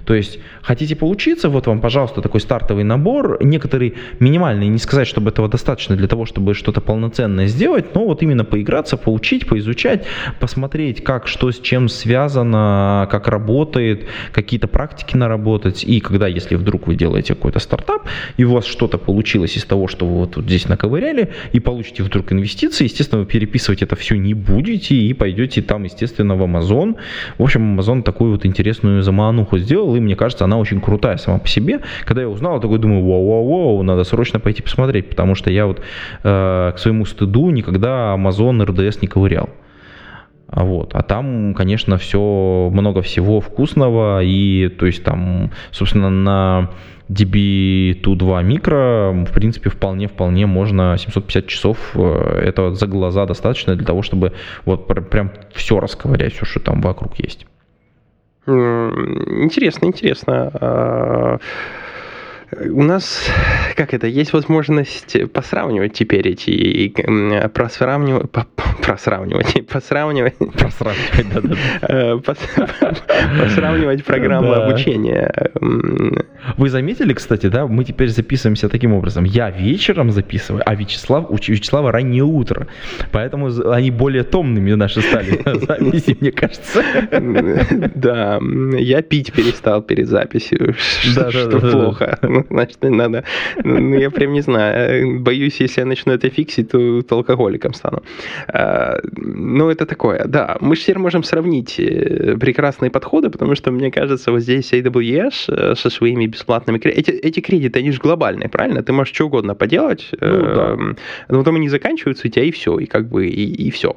[0.04, 5.30] То есть, хотите поучиться, вот вам, пожалуйста, такой стартовый набор, некоторый минимальный, не сказать, чтобы
[5.30, 10.04] этого достаточно для того, чтобы что-то полноценное сделать, но вот именно поиграться, поучить, поизучать,
[10.40, 15.84] посмотреть, как, что с чем связано, как работает, какие-то практики наработать.
[15.84, 19.88] И когда, если вдруг вы делаете какой-то стартап, и у вас что-то получилось из того,
[19.88, 24.32] что вы вот здесь наковыряли, и получите вдруг инвестиции, естественно, вы переписывать это все не
[24.32, 26.96] будете, и пойдете там, естественно, в Amazon.
[27.36, 31.38] В общем, Amazon такую вот интересную замануху сделал, и мне кажется, она очень крутая сама
[31.38, 31.80] по себе.
[32.06, 35.82] Когда я узнал, я такой думаю, вау-вау-вау, надо срочно пойти посмотреть, потому что я вот
[36.22, 39.50] э, к своему стыду никогда Amazon RDS не ковырял.
[40.52, 40.94] А вот.
[40.94, 46.70] А там, конечно, все, много всего вкусного, и то есть там, собственно, на
[47.08, 54.02] DB2 микро, в принципе, вполне-вполне можно 750 часов, э, это за глаза достаточно для того,
[54.02, 54.32] чтобы
[54.64, 57.46] вот прям все расковырять, все, что там вокруг есть.
[58.46, 61.38] Интересно, интересно.
[62.52, 63.30] У нас,
[63.76, 66.92] как это, есть возможность посравнивать теперь эти,
[67.48, 68.30] просравнивать,
[68.82, 72.94] просравнивать, посравнивать, просравнивать, да, да.
[73.38, 75.32] посравнивать программы обучения.
[76.56, 79.24] Вы заметили, кстати, да, мы теперь записываемся таким образом.
[79.24, 82.66] Я вечером записываю, а Вячеслав, у Вячеслава раннее утро.
[83.12, 86.82] Поэтому они более томными наши стали записи, мне кажется.
[87.94, 88.40] Да,
[88.78, 92.18] я пить перестал перед записью, что плохо.
[92.50, 93.24] значит, надо...
[93.64, 95.20] Ну, я прям не знаю.
[95.20, 98.02] Боюсь, если я начну это фиксить, то, то алкоголиком стану.
[98.48, 100.24] А, ну, это такое.
[100.26, 104.72] Да, мы же теперь можем сравнить э, прекрасные подходы, потому что, мне кажется, вот здесь
[104.72, 106.78] AWS э, со своими бесплатными...
[106.78, 108.82] Эти, эти кредиты, они же глобальные, правильно?
[108.82, 110.76] Ты можешь что угодно поделать, ну, да.
[111.28, 113.96] Но потом они заканчиваются у тебя, и все, и как бы, и, и все.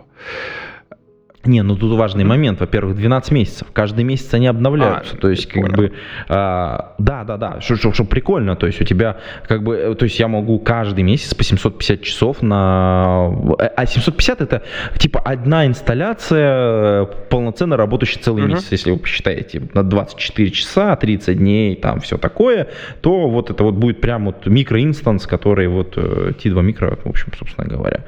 [1.46, 2.62] Не, ну тут важный момент.
[2.62, 3.68] Во-первых, 12 месяцев.
[3.74, 5.16] Каждый месяц они обновляются.
[5.16, 5.92] А, то есть, как бы,
[6.30, 8.56] а, да, да, да, что, что, что прикольно.
[8.56, 12.02] То есть, у тебя, как бы, э, то есть, я могу каждый месяц по 750
[12.02, 13.30] часов на...
[13.60, 14.64] Э, а 750 это,
[14.98, 18.48] типа, одна инсталляция, полноценно работающая целый uh-huh.
[18.48, 18.72] месяц.
[18.72, 22.70] Если вы посчитаете на 24 часа, 30 дней, там, все такое,
[23.02, 27.34] то вот это вот будет прям вот микроинстанс, который вот T2 э, микро, в общем,
[27.38, 28.06] собственно говоря.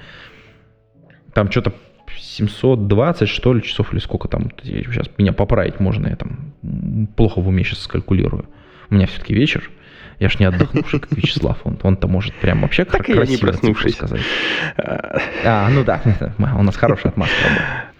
[1.33, 1.73] Там что-то
[2.17, 4.51] 720, что ли, часов или сколько там.
[4.63, 6.53] Сейчас меня поправить можно, я там
[7.15, 8.45] плохо в уме сейчас скалькулирую.
[8.89, 9.69] У меня все-таки вечер.
[10.19, 11.57] Я ж не отдохнувший, как Вячеслав.
[11.65, 13.95] Он, он-то может прям вообще так красиво не проснувшись.
[13.95, 14.21] сказать.
[14.77, 16.01] А, ну да,
[16.37, 17.35] у нас хорошая отмазка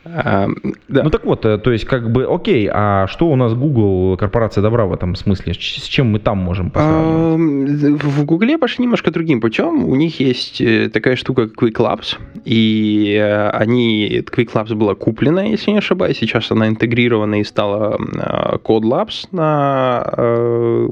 [0.06, 0.48] А,
[0.88, 1.04] да.
[1.04, 4.62] Ну так вот, э, то есть как бы, окей, а что у нас Google, корпорация
[4.62, 5.54] добра в этом смысле?
[5.54, 8.04] С чем мы там можем посравнивать?
[8.04, 9.86] В Google пошли немножко другим путем.
[9.86, 14.94] У них есть э, такая штука, как Quick Labs, и э, они, Quick Labs была
[14.94, 20.06] куплена, если не ошибаюсь, сейчас она интегрирована и стала Code Labs на,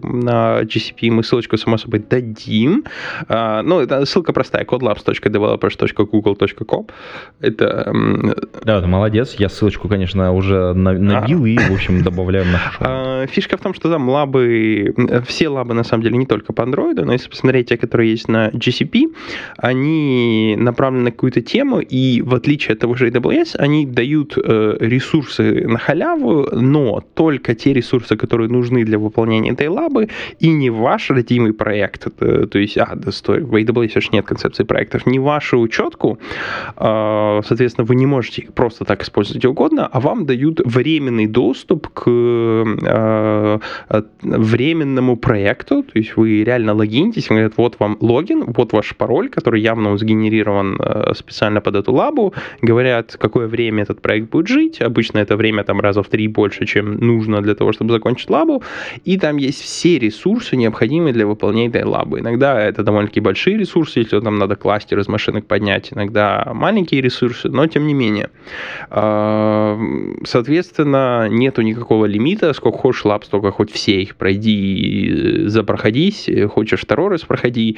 [0.04, 1.12] на GCP.
[1.12, 2.86] Мы ссылочку, само собой, дадим.
[3.28, 6.88] А, ну, это ссылка простая, codelabs.developers.google.com.
[7.41, 7.93] Это...
[8.63, 9.36] Да, это молодец.
[9.38, 11.48] Я ссылочку, конечно, уже набил а.
[11.50, 14.96] и, в общем, добавляем на а, Фишка в том, что там лабы,
[15.28, 18.30] все лабы, на самом деле, не только по Android, но если посмотреть те, которые есть
[18.30, 19.13] на GCP,
[19.58, 24.78] они направлены на какую-то тему, и в отличие от того же AWS, они дают э,
[24.80, 30.08] ресурсы на халяву, но только те ресурсы, которые нужны для выполнения этой лабы,
[30.39, 32.08] и не ваш родимый проект.
[32.08, 36.20] Это, то есть, а, да, стой, в AWS же нет концепции проектов, не вашу учетку,
[36.78, 41.88] э, соответственно, вы не можете просто так так использовать угодно, а вам дают временный доступ
[41.88, 43.60] к э,
[44.22, 49.62] временному проекту, то есть вы реально логинитесь, говорят, вот вам логин, вот ваш пароль, который
[49.62, 55.18] явно сгенерирован э, специально под эту лабу, говорят, какое время этот проект будет жить, обычно
[55.18, 58.62] это время там раза в три больше, чем нужно для того, чтобы закончить лабу,
[59.06, 62.20] и там есть все ресурсы, необходимые для выполнения этой лабы.
[62.20, 67.50] Иногда это довольно-таки большие ресурсы, если там надо кластер из машинок поднять, иногда маленькие ресурсы,
[67.50, 68.30] но тем не менее.
[68.89, 77.12] Соответственно, нету никакого лимита, сколько хочешь лап, столько хоть все их пройди, запроходись, хочешь второй
[77.12, 77.78] раз проходи,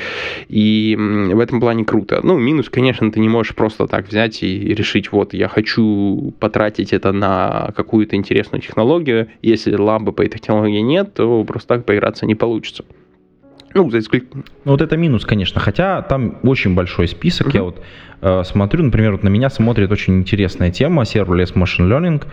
[0.50, 2.20] и в этом плане круто.
[2.24, 6.94] Ну, минус, конечно, ты не можешь просто так взять и решить, вот, я хочу потратить
[6.94, 12.26] это на какую-то интересную технологию, если лабы по этой технологии нет, то просто так поиграться
[12.26, 12.86] не получится.
[13.76, 14.46] Ну, за исключением...
[14.64, 15.60] Ну, вот это минус, конечно.
[15.60, 17.48] Хотя там очень большой список.
[17.48, 17.56] Uh-huh.
[17.56, 17.82] Я вот
[18.22, 22.24] э, смотрю, например, вот на меня смотрит очень интересная тема Serverless Machine Learning.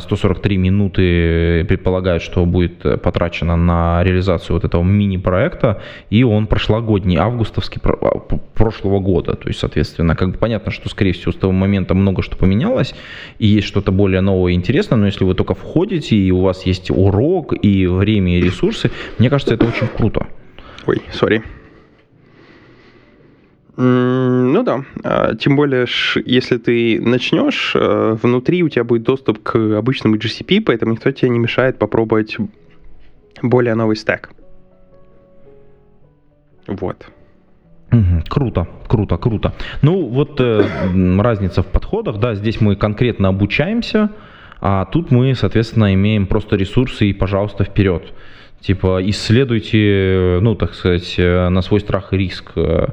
[0.00, 6.48] 143 э, минуты предполагают, что будет э, потрачено на реализацию вот этого мини-проекта, и он
[6.48, 8.18] прошлогодний, августовский а,
[8.54, 9.34] прошлого года.
[9.34, 12.92] То есть, соответственно, как бы понятно, что, скорее всего, с того момента много что поменялось,
[13.38, 16.66] и есть что-то более новое и интересное, но если вы только входите, и у вас
[16.66, 20.26] есть урок, и время, и ресурсы, мне кажется, это очень круто.
[20.86, 21.42] Ой, сори.
[23.76, 25.86] Ну да, а, тем более,
[26.26, 31.30] если ты начнешь, э, внутри у тебя будет доступ к обычному GCP, поэтому никто тебе
[31.30, 32.36] не мешает попробовать
[33.40, 34.30] более новый стек.
[36.66, 37.06] Вот.
[38.28, 39.52] Круто, круто, круто.
[39.82, 40.64] Ну вот э,
[41.18, 44.10] разница в подходах, да, здесь мы конкретно обучаемся,
[44.60, 48.12] а тут мы, соответственно, имеем просто ресурсы и, пожалуйста, вперед.
[48.62, 52.86] Типа исследуйте, ну, так сказать, э, на свой страх и риск э,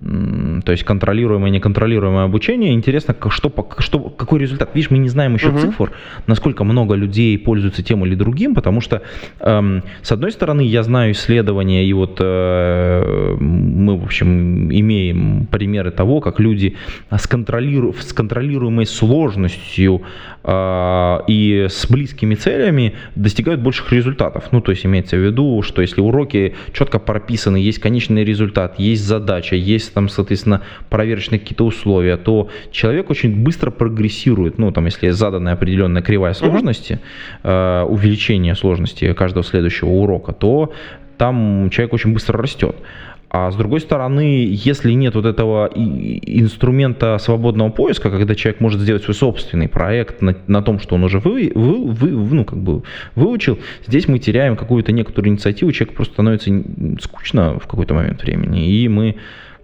[0.00, 2.72] то есть контролируемое и неконтролируемое обучение.
[2.72, 4.70] Интересно, что, что, какой результат.
[4.74, 5.58] Видишь, мы не знаем еще угу.
[5.58, 5.92] цифр,
[6.26, 9.02] насколько много людей пользуются тем или другим, потому что,
[9.40, 15.90] эм, с одной стороны, я знаю исследования, и вот э, мы, в общем, имеем примеры
[15.90, 16.76] того, как люди
[17.10, 20.00] с, контролиру, с контролируемой сложностью
[20.44, 24.44] э, и с близкими целями достигают больших результатов.
[24.50, 29.04] Ну, то есть имеется в виду, что если уроки четко прописаны, есть конечный результат, есть
[29.04, 34.58] задача, есть есть там, соответственно, проверочные какие-то условия, то человек очень быстро прогрессирует.
[34.58, 37.00] Ну, там, если задана определенная кривая сложности,
[37.42, 37.84] uh-huh.
[37.84, 40.72] увеличение сложности каждого следующего урока, то
[41.18, 42.76] там человек очень быстро растет.
[43.32, 49.04] А с другой стороны, если нет вот этого инструмента свободного поиска, когда человек может сделать
[49.04, 52.82] свой собственный проект на, на том, что он уже вы, вы, вы, ну, как бы
[53.14, 56.50] выучил, здесь мы теряем какую-то некоторую инициативу, человек просто становится
[57.00, 59.14] скучно в какой-то момент времени, и мы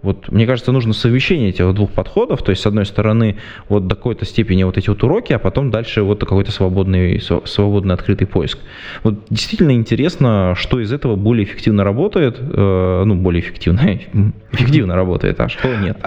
[0.01, 3.37] вот, мне кажется, нужно совмещение этих двух подходов, то есть, с одной стороны,
[3.69, 7.95] вот до какой-то степени вот эти вот уроки, а потом дальше вот какой-то свободный, свободный
[7.95, 8.59] открытый поиск.
[9.03, 13.99] Вот действительно интересно, что из этого более эффективно работает, э, ну, более эффективно,
[14.51, 15.97] эффективно работает, а что нет.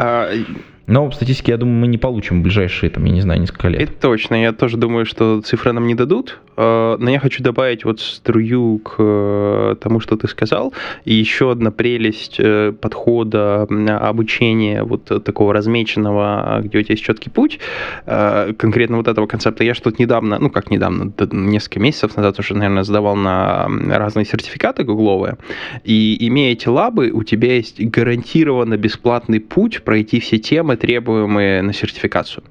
[0.90, 3.68] Но в статистике, я думаю, мы не получим в ближайшие, там, я не знаю, несколько
[3.68, 3.80] лет.
[3.80, 4.34] Это точно.
[4.34, 6.40] Я тоже думаю, что цифры нам не дадут.
[6.56, 10.74] А, но я хочу добавить вот струю к э, тому, что ты сказал.
[11.04, 17.30] И еще одна прелесть э, подхода обучения вот такого размеченного, где у тебя есть четкий
[17.30, 17.60] путь.
[18.06, 22.54] А, конкретно вот этого концепта я что-то недавно, ну как недавно, несколько месяцев назад уже,
[22.54, 25.36] наверное, сдавал на разные сертификаты гугловые.
[25.84, 31.72] И имея эти лабы, у тебя есть гарантированно бесплатный путь пройти все темы, требуемые на
[31.72, 32.44] сертификацию.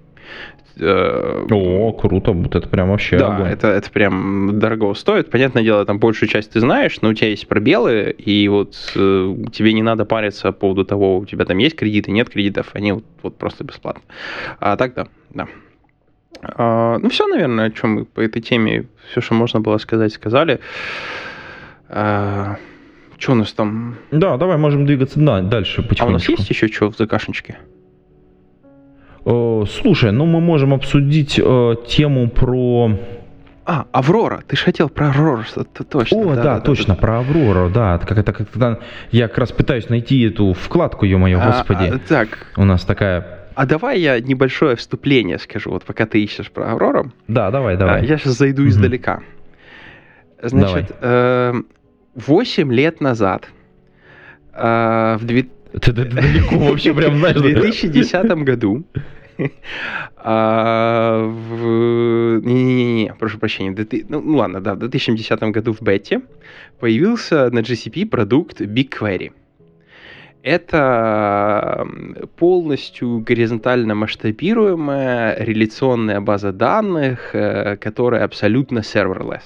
[0.80, 5.30] Э, О, круто, вот это прям вообще Да, это, это прям дорого стоит.
[5.30, 9.36] Понятное дело, там большую часть ты знаешь, но у тебя есть пробелы, и вот э,
[9.52, 12.94] тебе не надо париться по поводу того, у тебя там есть кредиты, нет кредитов, они
[12.94, 14.04] вот, вот просто бесплатно.
[14.60, 15.48] А так да, да.
[16.42, 20.14] А, ну, все, наверное, о чем мы по этой теме, все, что можно было сказать,
[20.14, 20.60] сказали.
[21.90, 22.56] А,
[23.18, 23.98] что у нас там?
[24.12, 26.06] Да, давай можем двигаться да, дальше потихонечку.
[26.06, 27.58] А у нас есть еще что в загашничке?
[29.30, 32.98] Э, слушай, ну мы можем обсудить э, тему про...
[33.66, 36.18] А, Аврора, ты же хотел про Аврору что-то точно.
[36.18, 38.00] О, да, да, точно, да, про Аврору, да.
[38.00, 38.80] Как это, это,
[39.12, 41.92] я как раз пытаюсь найти эту вкладку, ё-моё, А, господи.
[41.94, 43.46] а, так, У нас такая...
[43.54, 47.12] а давай я небольшое вступление скажу, вот пока ты ищешь про Аврору.
[47.28, 48.06] Да, давай, А, давай.
[48.08, 48.70] Я сейчас зайду Мгм.
[48.72, 49.20] издалека.
[50.42, 51.68] Значит, эм,
[52.16, 53.50] 8 лет назад,
[54.56, 55.44] э, в две-
[55.74, 57.36] Ты, ты- ты далеко вообще прям, знаешь...
[57.38, 59.00] в 2010 году, а,
[62.44, 63.76] Не-не-не, прошу прощения.
[64.10, 66.22] Ну ну ладно, да, в 2010 году в бете
[66.80, 69.32] появился на GCP продукт BigQuery.
[70.42, 71.86] Это
[72.38, 79.44] полностью горизонтально масштабируемая реляционная база данных, э, которая абсолютно serverless.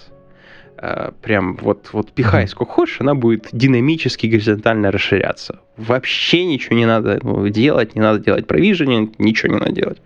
[0.84, 5.60] Э, Прям вот, вот пихай сколько хочешь, она будет динамически горизонтально расширяться.
[5.78, 7.20] Вообще ничего не надо
[7.50, 10.02] делать, не надо делать провижение, ничего не надо делать.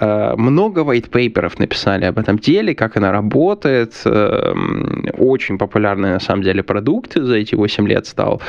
[0.00, 3.94] Э, Много white paper'ов написали об этом деле, как она работает.
[4.04, 8.40] Эм, Очень популярный на самом деле продукт за эти 8 лет стал.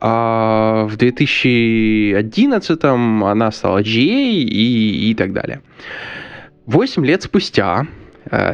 [0.00, 5.60] А в 2011 она стала GA и, и так далее.
[6.66, 8.03] 8 лет спустя э,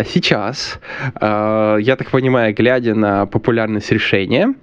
[0.04, 0.80] сейчас,
[1.20, 4.54] э, я так понимаю, глядя на популярность решения,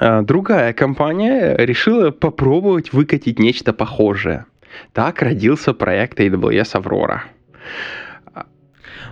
[0.00, 4.44] э, другая компания решила попробовать выкатить нечто похожее.
[4.92, 7.20] Так родился проект AWS Aurora.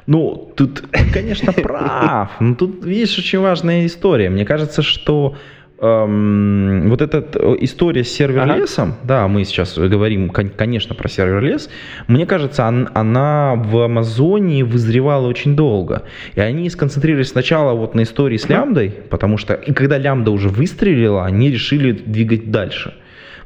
[0.06, 2.30] Ну, тут, конечно, прав.
[2.40, 4.30] Но тут, видишь, очень важная история.
[4.30, 5.36] Мне кажется, что
[5.80, 11.08] эм, вот эта э, история с serverless ом, да, мы сейчас говорим, кон- конечно, про
[11.08, 11.70] serverless,
[12.08, 16.02] мне кажется, он- она в Амазоне вызревала очень долго.
[16.34, 20.48] И они сконцентрировались сначала вот на истории с лямбдой, потому что, и когда лямбда уже
[20.48, 22.94] выстрелила, они решили двигать дальше.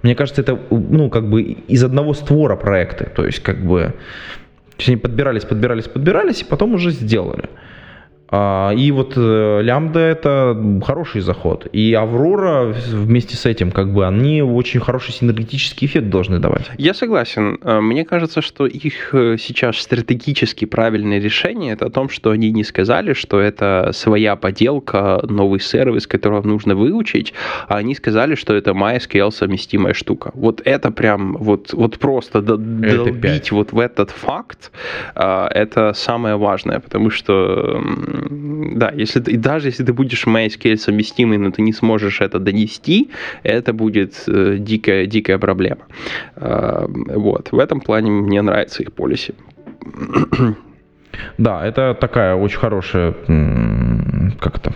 [0.02, 3.08] Мне кажется, это, ну, как бы из одного створа проекты.
[3.16, 3.80] То есть, как бы,
[4.76, 7.44] то есть они подбирались, подбирались, подбирались, и потом уже сделали.
[8.36, 11.68] А, и вот э, лямбда это хороший заход.
[11.72, 16.68] И Аврора вместе с этим, как бы, они очень хороший синергетический эффект должны давать.
[16.76, 17.58] Я согласен.
[17.62, 22.50] Э, Мне кажется, что их э, сейчас стратегически правильное решение это о том, что они
[22.50, 27.34] не сказали, что это своя поделка, новый сервис, которого нужно выучить,
[27.68, 30.32] а они сказали, что это MySQL совместимая штука.
[30.34, 34.72] Вот это прям, вот, вот просто до- долбить вот в этот факт,
[35.14, 37.80] а, это самое важное, потому что,
[38.30, 42.38] да, если ты, и даже если ты будешь MySQL совместимый, но ты не сможешь это
[42.38, 43.10] донести,
[43.42, 45.82] это будет э, дикая, дикая проблема.
[46.36, 49.34] А, Вот, в этом плане мне нравится их полиси.
[51.38, 53.14] Да, это такая очень хорошая,
[54.40, 54.74] как это,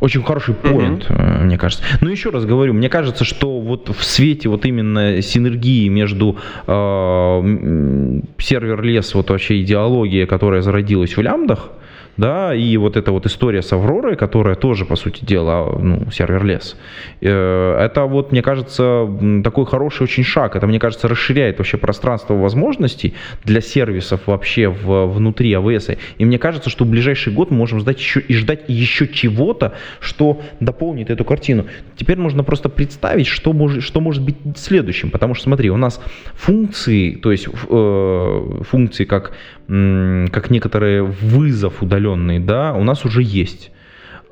[0.00, 1.82] очень хороший поинт, э, мне кажется.
[2.00, 6.72] Но еще раз говорю, мне кажется, что вот в свете вот именно синергии между э,
[6.72, 11.70] м, сервер-лес, вот вообще идеология, которая зародилась в лямбдах,
[12.16, 16.76] да, и вот эта вот история с Авророй, которая тоже, по сути дела, ну, сервер-лес,
[17.20, 19.08] э, это вот, мне кажется,
[19.42, 20.56] такой хороший очень шаг.
[20.56, 25.98] Это, мне кажется, расширяет вообще пространство возможностей для сервисов вообще в, внутри AWS.
[26.18, 29.74] И мне кажется, что в ближайший год мы можем ждать еще, и ждать еще чего-то,
[30.00, 31.66] что дополнит эту картину.
[31.96, 35.10] Теперь можно просто представить, что может, что может быть следующим.
[35.10, 36.00] Потому что, смотри, у нас
[36.34, 39.32] функции, то есть э, функции как,
[39.66, 43.70] как некоторые вызов удаленный, да, у нас уже есть.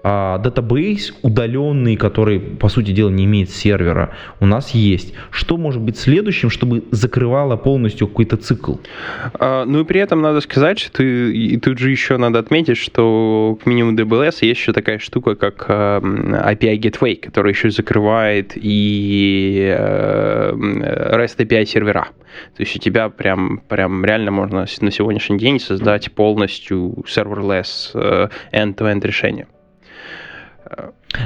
[0.05, 5.15] А датабейс удаленный, который, по сути дела, не имеет сервера, у нас есть.
[5.31, 8.77] Что может быть следующим, чтобы закрывало полностью какой-то цикл?
[9.35, 12.79] А, Ну и при этом надо сказать, что ты, и тут же еще надо отметить,
[12.79, 18.53] что к минимуму DBLS есть еще такая штука, как э, API Gateway, которая еще закрывает
[18.57, 22.09] и э, REST API сервера.
[22.57, 28.29] То есть у тебя прям, прям реально можно на сегодняшний день создать полностью serverless э,
[28.53, 29.47] end-to-end решение.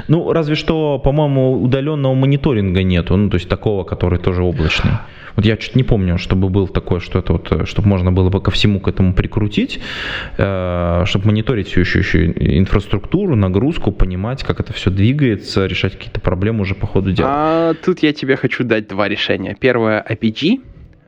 [0.07, 4.91] Ну, разве что, по-моему, удаленного мониторинга нету, ну, то есть такого, который тоже облачный.
[5.37, 8.29] Вот я чуть не помню, чтобы был такое, что это вот, э, чтобы можно было
[8.29, 9.79] бы ко всему к этому прикрутить,
[10.37, 16.19] э, чтобы мониторить всю еще, еще инфраструктуру, нагрузку, понимать, как это все двигается, решать какие-то
[16.21, 17.29] проблемы уже по ходу дела.
[17.31, 19.55] А тут я тебе хочу дать два решения.
[19.59, 20.59] Первое APG,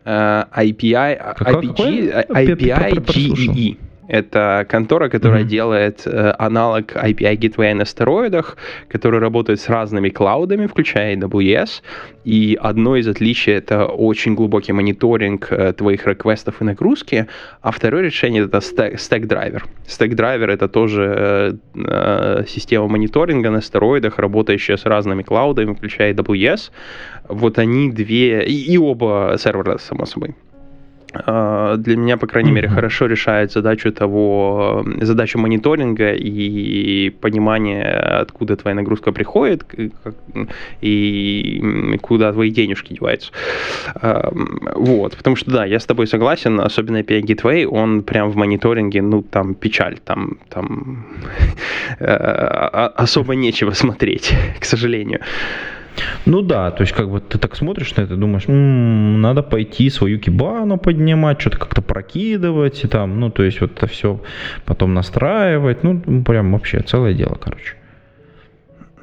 [0.05, 2.25] э, IPI, IPG?
[2.29, 3.03] IPI.
[3.07, 3.77] GEE.
[4.10, 5.47] Это контора, которая mm-hmm.
[5.47, 8.57] делает э, аналог API Gateway на стероидах,
[8.88, 11.84] который работает с разными клаудами, включая AWS.
[12.26, 17.28] И одно из отличий— это очень глубокий мониторинг э, твоих реквестов и нагрузки,
[17.62, 19.62] а второе решение— это Stack Driver.
[19.86, 26.16] Stack Driver— это тоже э, э, система мониторинга на стероидах, работающая с разными клаудами, включая
[26.16, 26.72] AWS.
[27.28, 28.43] Вот они две...
[28.43, 30.34] И, и оба сервера, само собой.
[31.14, 38.55] А, для меня, по крайней мере, хорошо решает задачу того, задачу мониторинга и понимания, откуда
[38.55, 39.64] твоя нагрузка приходит
[40.82, 43.32] и куда твои денежки деваются.
[44.76, 49.01] Вот, потому что, да, я с тобой согласен, особенно API Gateway, он прям в мониторинге,
[49.01, 51.05] ну, там печаль, там, там
[51.99, 55.20] э, особо нечего смотреть, к сожалению.
[56.26, 59.89] Ну да, то есть как бы ты так смотришь на это, думаешь, м-м, надо пойти
[59.89, 64.22] свою кибану поднимать, что-то как-то прокидывать, и там, ну то есть вот это все
[64.66, 67.76] потом настраивать, ну прям вообще целое дело, короче.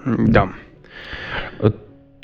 [0.04, 0.50] Да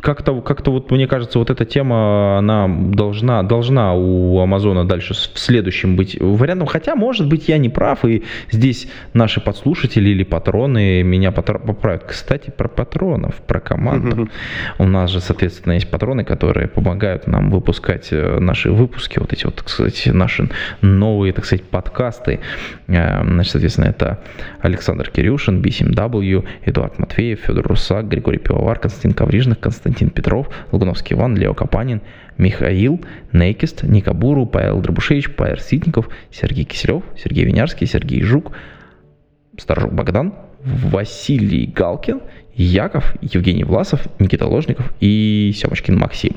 [0.02, 5.38] как-то, как-то вот мне кажется, вот эта тема, она должна, должна у Амазона дальше в
[5.38, 6.66] следующем быть вариантом.
[6.66, 12.04] Хотя, может быть, я не прав, и здесь наши подслушатели или патроны меня поправят.
[12.04, 14.28] Кстати, про патронов, про команду.
[14.78, 19.44] У нас же, соответственно, есть патроны, которые помогают нам выпускать э, наши выпуски, вот эти
[19.44, 20.50] вот, кстати, наши
[20.80, 22.40] новые, так сказать, подкасты.
[22.88, 24.18] Э, значит, соответственно, это
[24.60, 31.14] Александр Кирюшин, B7W, Эдуард Матвеев, Федор Русак, Григорий Пивовар, Константин Коврижных, Константин Константин Петров, Лугановский
[31.14, 32.00] Иван, Лео Капанин,
[32.38, 38.52] Михаил Нейкист, Никабуру, Павел Дробушевич, Павел Ситников, Сергей Киселев, Сергей Винярский, Сергей Жук,
[39.58, 40.34] Старжук Богдан,
[40.64, 42.22] Василий Галкин,
[42.54, 46.36] Яков, Евгений Власов, Никита Ложников и Семочкин Максим.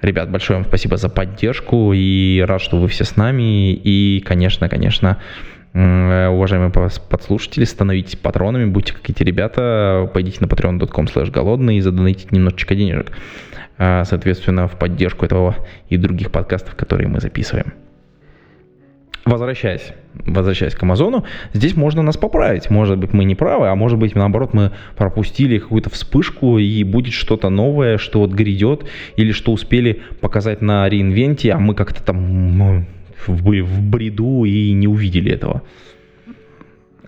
[0.00, 3.74] Ребят, большое вам спасибо за поддержку и рад, что вы все с нами.
[3.74, 5.18] И, конечно, конечно,
[5.72, 12.28] уважаемые подслушатели, становитесь патронами, будьте как эти ребята, пойдите на patreon.com slash голодный и задонатите
[12.32, 13.12] немножечко денежек,
[13.78, 15.56] а, соответственно, в поддержку этого
[15.88, 17.72] и других подкастов, которые мы записываем.
[19.26, 22.68] Возвращаясь, возвращаясь к Амазону, здесь можно нас поправить.
[22.70, 27.12] Может быть, мы не правы, а может быть, наоборот, мы пропустили какую-то вспышку, и будет
[27.12, 32.86] что-то новое, что вот грядет, или что успели показать на реинвенте, а мы как-то там
[33.28, 35.62] были в бреду и не увидели этого.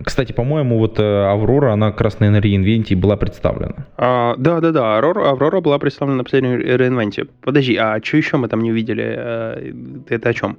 [0.03, 3.87] Кстати, по-моему, вот э, Аврора, она как раз на реинвенте была представлена.
[3.97, 4.97] А, да, да, да.
[4.97, 7.25] Аврора, Аврора была представлена на последнем реинвенте.
[7.41, 9.03] Подожди, а что еще мы там не увидели?
[9.05, 9.73] Э,
[10.09, 10.57] это о чем?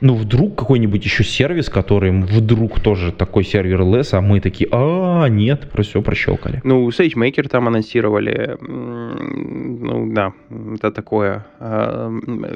[0.00, 5.26] Ну, вдруг какой-нибудь еще сервис, который вдруг тоже такой сервер лес, а мы такие, а,
[5.26, 6.60] нет, про все прощелкали.
[6.64, 10.32] Ну, SageMaker там анонсировали, ну, да,
[10.74, 11.46] это такое.
[11.58, 12.10] А,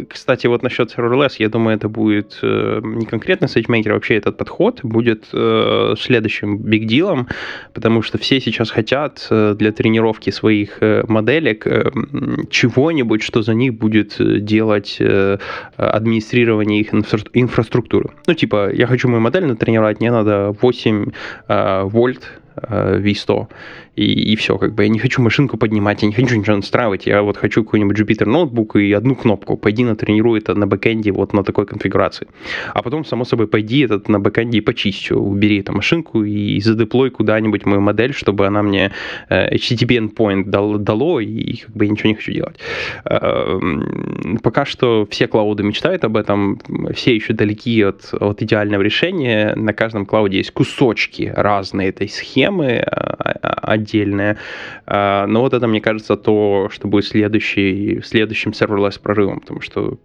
[0.09, 4.36] кстати, вот насчет serverless, я думаю, это будет э, не конкретно SageMaker, а вообще этот
[4.38, 7.26] подход будет э, следующим big deal,
[7.74, 10.78] потому что все сейчас хотят э, для тренировки своих
[11.09, 11.66] моделек
[12.51, 14.99] чего-нибудь, что за них будет делать
[15.76, 16.92] администрирование их
[17.35, 18.11] инфраструктуру.
[18.26, 21.11] Ну, типа, я хочу мою модель натренировать, мне надо 8
[21.49, 23.48] э, вольт V100
[23.96, 24.84] и, и все, как бы.
[24.84, 28.26] Я не хочу машинку поднимать, я не хочу ничего настраивать, я вот хочу какой-нибудь Jupyter
[28.26, 32.26] ноутбук и одну кнопку, пойди натренируй это на бэкэнде вот на такой конфигурации.
[32.72, 37.11] А потом, само собой, пойди этот на бэкэнде и почищу, убери эту машинку и задеплой
[37.11, 38.92] куда-нибудь мою модель, чтобы она мне
[39.28, 42.57] э, HTTP endpoint дал, дало, и как бы я ничего не хочу делать.
[43.05, 43.61] Э,
[44.42, 46.61] пока что все клауды мечтают об этом,
[46.94, 52.43] все еще далеки от, от идеального решения, на каждом клауде есть кусочки разные этой схемы,
[52.51, 54.38] а, отдельное.
[54.86, 59.99] А, но вот это, мне кажется, то, что будет следующий, следующим serverless прорывом, потому что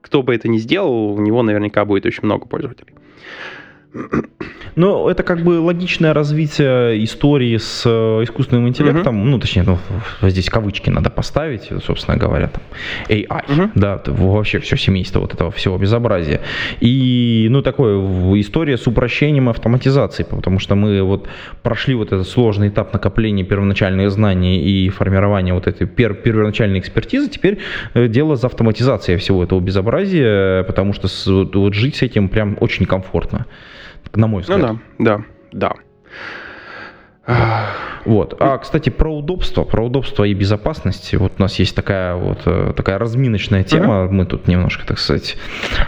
[0.00, 2.94] кто бы это ни сделал, у него наверняка будет очень много пользователей.
[4.74, 9.24] Ну, это как бы логичное развитие истории с э, искусственным интеллектом, uh-huh.
[9.24, 9.78] ну, точнее, ну,
[10.22, 12.62] здесь кавычки надо поставить, собственно говоря, там,
[13.08, 13.70] AI, uh-huh.
[13.74, 16.40] да, вообще все семейство вот этого всего безобразия.
[16.80, 17.98] И, ну, такое,
[18.40, 21.28] история с упрощением автоматизации, потому что мы вот
[21.62, 27.28] прошли вот этот сложный этап накопления первоначальных знаний и формирования вот этой пер- первоначальной экспертизы,
[27.28, 27.58] теперь
[27.92, 32.56] э, дело за автоматизацией всего этого безобразия, потому что с, вот жить с этим прям
[32.60, 33.46] очень комфортно
[34.14, 34.60] на мой взгляд.
[34.60, 35.91] Ну да, да, да.
[38.04, 38.34] Вот.
[38.40, 41.14] А, кстати, про удобство, про удобство и безопасность.
[41.14, 43.94] Вот у нас есть такая вот э, такая разминочная тема.
[43.94, 44.10] Uh-huh.
[44.10, 45.36] Мы тут немножко, так сказать,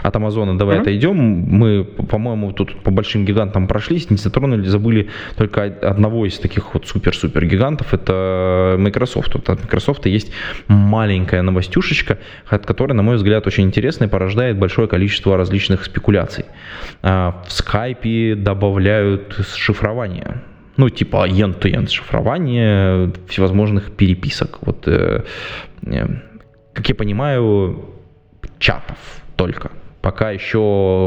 [0.01, 0.81] от Амазона давай uh-huh.
[0.81, 1.15] отойдем.
[1.17, 6.87] Мы, по-моему, тут по большим гигантам прошлись, не затронули, забыли только одного из таких вот
[6.87, 7.93] супер-супер гигантов.
[7.93, 9.33] Это Microsoft.
[9.35, 10.31] Вот от Microsoft есть
[10.67, 12.17] маленькая новостюшечка,
[12.47, 16.45] от которой, на мой взгляд, очень интересная и порождает большое количество различных спекуляций.
[17.01, 20.41] А, в Skype добавляют шифрование
[20.77, 24.59] ну, типа end-to-end шифрование всевозможных переписок.
[24.61, 25.23] Вот, э,
[25.85, 26.07] э,
[26.73, 27.85] как я понимаю,
[28.59, 28.97] чатов
[29.35, 29.71] только.
[30.01, 30.59] Пока еще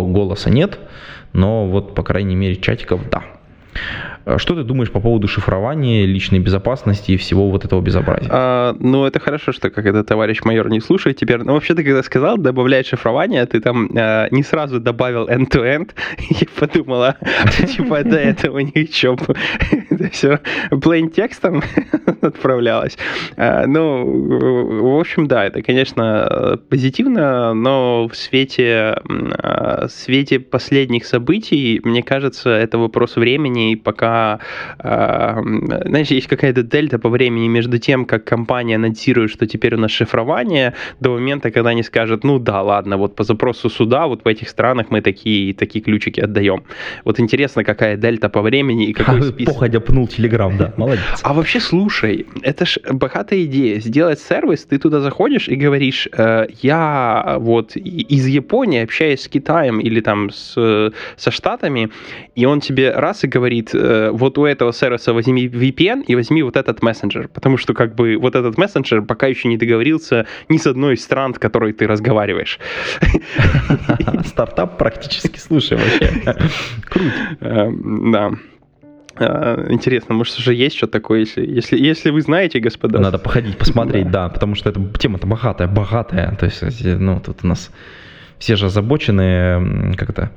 [0.09, 0.79] голоса нет,
[1.33, 3.23] но вот, по крайней мере, чатиков да.
[4.29, 8.29] А что ты думаешь по поводу шифрования, личной безопасности и всего вот этого безобразия?
[8.31, 11.39] А, ну, это хорошо, что как это товарищ майор не слушает теперь.
[11.39, 15.93] Но вообще ты когда сказал добавлять шифрование, ты там а, не сразу добавил end-to-end.
[16.29, 17.17] Я подумала,
[17.69, 19.17] типа до этого ни в чем.
[19.89, 20.41] Это все
[20.73, 21.63] plain текстом
[22.21, 22.99] отправлялось.
[23.39, 29.01] А, ну, в общем, да, это, конечно, позитивно, но в свете,
[29.39, 34.18] а, свете последних событий, мне кажется, это вопрос времени, пока
[34.79, 35.41] а,
[35.87, 39.91] знаешь, есть какая-то дельта по времени между тем, как компания анонсирует, что теперь у нас
[39.91, 44.29] шифрование, до момента, когда они скажут, ну да, ладно, вот по запросу суда, вот в
[44.29, 46.65] этих странах мы такие, такие ключики отдаем.
[47.05, 49.55] Вот интересно, какая дельта по времени и какой а, список.
[49.55, 51.03] Походя пнул Телеграм, да, молодец.
[51.23, 53.81] А вообще, слушай, это ж богатая идея.
[53.81, 59.81] Сделать сервис, ты туда заходишь и говоришь, э, я вот из Японии общаюсь с Китаем
[59.81, 61.91] или там с, со Штатами,
[62.35, 63.79] и он тебе раз и говорит, э,
[64.13, 68.17] вот у этого сервиса возьми VPN и возьми вот этот мессенджер, потому что как бы
[68.17, 71.87] вот этот мессенджер пока еще не договорился ни с одной из стран, с которой ты
[71.87, 72.59] разговариваешь.
[74.27, 76.09] Стартап практически, слушай, вообще.
[76.85, 77.13] Круто.
[77.41, 78.33] Эм, да.
[79.21, 82.99] Э, интересно, может, уже есть что-то такое, если, если, если вы знаете, господа.
[82.99, 86.37] Надо походить, посмотреть, да, потому что эта тема-то богатая, богатая.
[86.37, 87.71] То есть, ну, тут у нас
[88.39, 90.31] все же озабочены, как то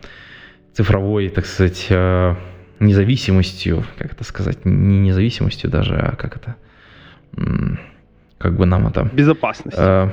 [0.73, 2.35] цифровой, так сказать, э,
[2.81, 6.55] независимостью, как это сказать, не независимостью даже, а как это,
[8.37, 9.03] как бы нам это...
[9.13, 9.77] Безопасность.
[9.79, 10.09] Э,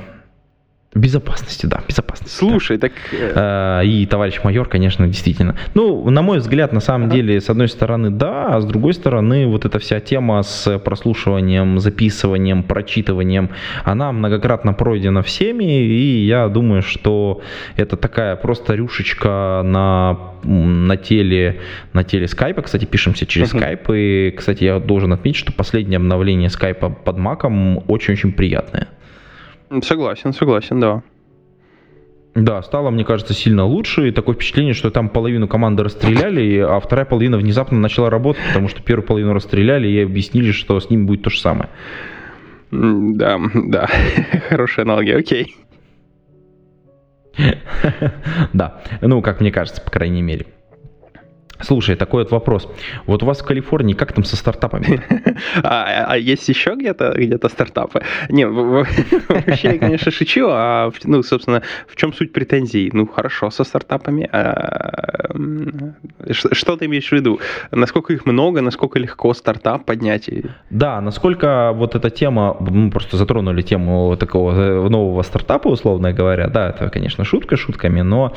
[0.95, 2.35] Безопасности, да, безопасности.
[2.35, 2.87] Слушай, да.
[2.89, 2.97] так...
[3.11, 5.55] Э, и товарищ майор, конечно, действительно.
[5.75, 7.15] Ну, на мой взгляд, на самом ага.
[7.15, 11.79] деле, с одной стороны, да, а с другой стороны, вот эта вся тема с прослушиванием,
[11.79, 13.51] записыванием, прочитыванием,
[13.83, 17.41] она многократно пройдена всеми, и я думаю, что
[17.75, 21.59] это такая просто рюшечка на, на теле,
[21.93, 22.63] на теле скайпа.
[22.63, 27.83] Кстати, пишемся через скайп, и, кстати, я должен отметить, что последнее обновление скайпа под маком
[27.87, 28.87] очень-очень приятное.
[29.83, 31.03] Согласен, согласен, да.
[32.35, 34.07] Да, стало, мне кажется, сильно лучше.
[34.07, 38.67] И такое впечатление, что там половину команды расстреляли, а вторая половина внезапно начала работать, потому
[38.67, 41.69] что первую половину расстреляли и объяснили, что с ними будет то же самое.
[42.71, 43.89] Да, да,
[44.49, 45.55] хорошая аналогия, окей.
[48.53, 50.45] Да, ну, как мне кажется, по крайней мере.
[51.61, 52.69] Слушай, такой вот вопрос.
[53.05, 55.01] Вот у вас в Калифорнии как там со стартапами?
[55.63, 58.01] А, а есть еще где-то где-то стартапы?
[58.29, 62.89] Не, вообще я, конечно, шучу, а, ну, собственно, в чем суть претензий?
[62.93, 64.29] Ну, хорошо со стартапами.
[64.31, 65.31] А,
[66.31, 67.39] что ты имеешь в виду?
[67.71, 70.29] Насколько их много, насколько легко стартап поднять?
[70.69, 76.47] Да, насколько вот эта тема, мы просто затронули тему такого э, нового стартапа, условно говоря,
[76.47, 78.33] да, это, конечно, шутка шутками, но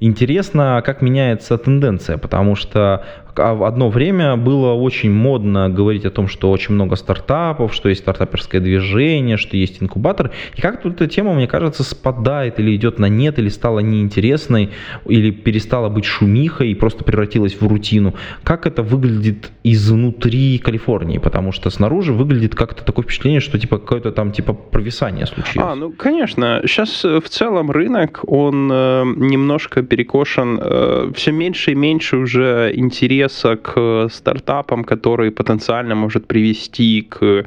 [0.00, 3.04] интересно, как меняется тенденция тенденция, потому что
[3.38, 8.60] одно время было очень модно говорить о том, что очень много стартапов, что есть стартаперское
[8.60, 10.30] движение, что есть инкубатор.
[10.54, 14.70] И как-то эта тема, мне кажется, спадает или идет на нет, или стала неинтересной,
[15.06, 18.14] или перестала быть шумихой и просто превратилась в рутину.
[18.44, 21.18] Как это выглядит изнутри Калифорнии?
[21.18, 25.68] Потому что снаружи выглядит как-то такое впечатление, что типа какое-то там типа провисание случилось.
[25.70, 26.62] А, ну, конечно.
[26.64, 30.58] Сейчас э, в целом рынок, он э, немножко перекошен.
[30.60, 37.44] Э, все меньше и меньше уже интерес интереса к стартапам, который потенциально может привести к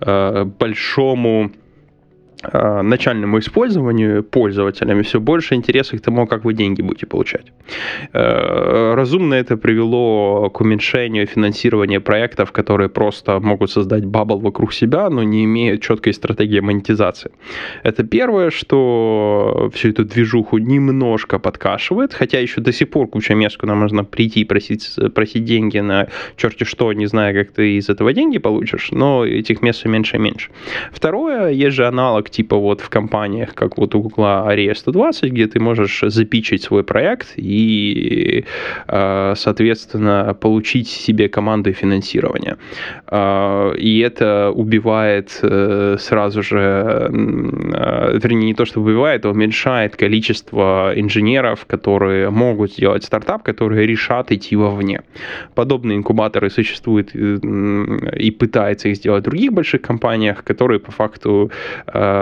[0.00, 1.61] э, большому Э,
[2.82, 7.52] начальному использованию пользователями все больше интереса к тому, как вы деньги будете получать.
[8.12, 15.10] Э, разумно это привело к уменьшению финансирования проектов, которые просто могут создать бабл вокруг себя,
[15.10, 17.30] но не имеют четкой стратегии монетизации.
[17.82, 23.56] Это первое, что всю эту движуху немножко подкашивает, хотя еще до сих пор куча мест,
[23.56, 27.88] куда можно прийти и просить, просить деньги на черти что, не зная, как ты из
[27.88, 30.50] этого деньги получишь, но этих мест все меньше и меньше.
[30.92, 35.46] Второе, есть же аналог типа вот в компаниях, как вот у Google Aria 120, где
[35.46, 38.44] ты можешь запичить свой проект и,
[38.86, 42.56] соответственно, получить себе команды финансирования.
[43.78, 45.30] И это убивает
[46.00, 53.42] сразу же, вернее, не то, что убивает, а уменьшает количество инженеров, которые могут сделать стартап,
[53.42, 55.02] которые решат идти вовне.
[55.54, 61.50] Подобные инкубаторы существуют и пытаются их сделать в других больших компаниях, которые по факту
[61.86, 62.21] э,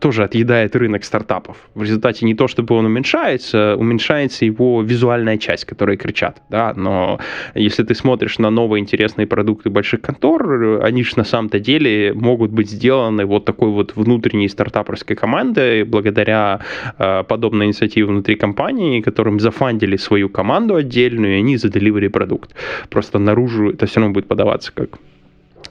[0.00, 1.56] тоже отъедает рынок стартапов.
[1.74, 7.18] В результате не то, чтобы он уменьшается, уменьшается его визуальная часть, которые кричат, да, но
[7.54, 12.50] если ты смотришь на новые интересные продукты больших контор, они же на самом-то деле могут
[12.50, 16.60] быть сделаны вот такой вот внутренней стартаперской командой благодаря
[16.98, 22.54] э, подобной инициативе внутри компании, которым зафандили свою команду отдельную, и они заделивали продукт.
[22.88, 24.98] Просто наружу это все равно будет подаваться как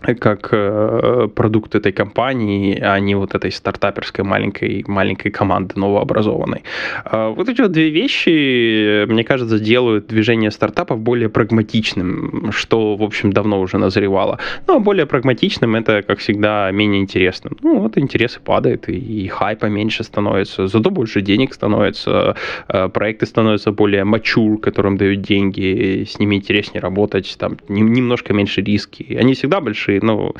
[0.01, 6.63] как э, продукт этой компании, а не вот этой стартаперской маленькой, маленькой команды новообразованной.
[7.05, 13.03] Э, вот эти вот две вещи, мне кажется, делают движение стартапов более прагматичным, что, в
[13.03, 14.39] общем, давно уже назревало.
[14.67, 17.57] Ну, а более прагматичным это, как всегда, менее интересным.
[17.61, 22.35] Ну, вот интересы падают, и, хайпа меньше становится, зато больше денег становится,
[22.67, 28.61] э, проекты становятся более mature, которым дают деньги, с ними интереснее работать, там немножко меньше
[28.61, 29.17] риски.
[29.19, 30.33] Они всегда большие, большие, ну,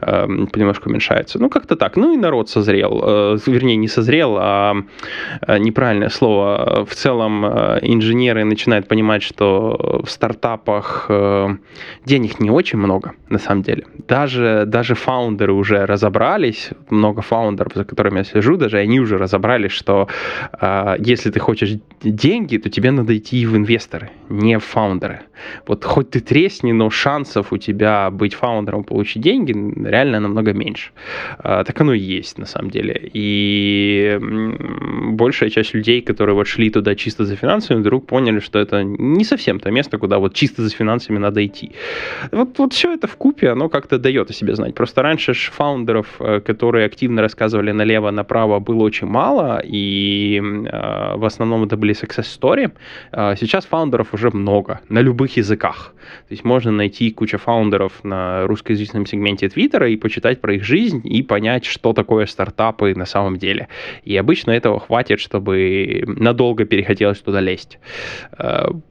[0.00, 1.38] э, понемножку уменьшаются.
[1.38, 1.96] Ну, как-то так.
[1.96, 3.02] Ну, и народ созрел.
[3.04, 4.76] Э, вернее, не созрел, а
[5.48, 6.84] э, неправильное слово.
[6.84, 11.56] В целом э, инженеры начинают понимать, что в стартапах э,
[12.06, 13.84] денег не очень много, на самом деле.
[14.08, 19.72] Даже, даже фаундеры уже разобрались, много фаундеров, за которыми я сижу, даже они уже разобрались,
[19.72, 20.08] что
[20.98, 25.20] если ты хочешь деньги, то тебе надо идти в инвесторы, не в фаундеры.
[25.66, 29.52] Вот хоть ты тресни, но шансов у тебя быть фаундером получить деньги
[29.88, 30.90] реально намного меньше.
[31.38, 33.10] А, так оно и есть на самом деле.
[33.14, 34.18] И
[35.12, 39.24] большая часть людей, которые вот шли туда чисто за финансами, вдруг поняли, что это не
[39.24, 41.72] совсем то место, куда вот чисто за финансами надо идти.
[42.32, 44.74] Вот, вот все это в купе, оно как-то дает о себе знать.
[44.74, 51.24] Просто раньше ж фаундеров, э, которые активно рассказывали налево-направо, было очень мало, и э, в
[51.24, 52.70] основном это были success story.
[53.12, 55.94] Э, сейчас фаундеров уже много, на любых языках.
[56.28, 60.64] То есть можно найти кучу фаундеров на русском русскоязычном сегменте Твиттера и почитать про их
[60.64, 63.68] жизнь и понять, что такое стартапы на самом деле.
[64.04, 67.78] И обычно этого хватит, чтобы надолго перехотелось туда лезть.
[68.38, 68.68] Э,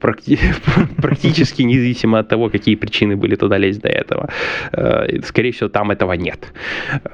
[0.96, 4.28] практически независимо от того, какие причины были туда лезть до этого.
[4.72, 6.52] Э, скорее всего, там этого нет.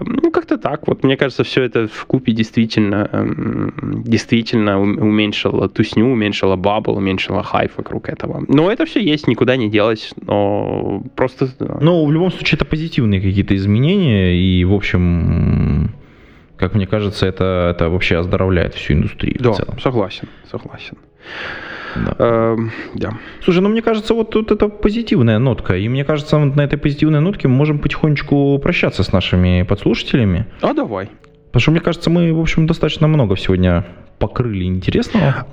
[0.01, 0.87] Ну, как-то так.
[0.89, 7.73] Вот мне кажется, все это вкупе действительно, эм, действительно уменьшило тусню, уменьшило bubble, уменьшило хайп
[7.77, 8.45] вокруг этого.
[8.49, 10.13] Но это все есть, никуда не делось.
[10.27, 11.49] Но просто...
[11.81, 15.95] Ну, в любом случае, это позитивные какие-то изменения, и, в общем,
[16.59, 19.81] как мне кажется, это, это вообще оздоровляет всю индустрию да, в целом.
[19.81, 20.99] согласен, согласен.
[21.97, 22.15] Да.
[22.19, 22.57] Э,
[22.95, 23.19] да.
[23.43, 25.77] Слушай, ну мне кажется, вот тут это позитивная нотка.
[25.77, 30.47] И мне кажется, вот на этой позитивной нотке мы можем потихонечку прощаться с нашими подслушателями.
[30.61, 31.09] А давай.
[31.47, 33.87] Потому что, мне кажется, мы, в общем, достаточно много сегодня
[34.21, 35.47] покрыли интересного?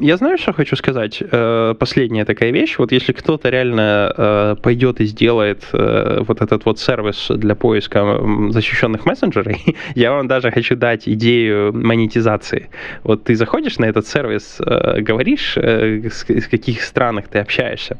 [0.00, 1.22] Я знаю, что хочу сказать.
[1.22, 2.78] Э, последняя такая вещь.
[2.78, 8.20] Вот если кто-то реально э, пойдет и сделает э, вот этот вот сервис для поиска
[8.50, 12.68] защищенных мессенджерей, я вам даже хочу дать идею монетизации.
[13.04, 14.60] Вот ты заходишь на этот сервис,
[15.08, 17.96] говоришь, с каких странах ты общаешься.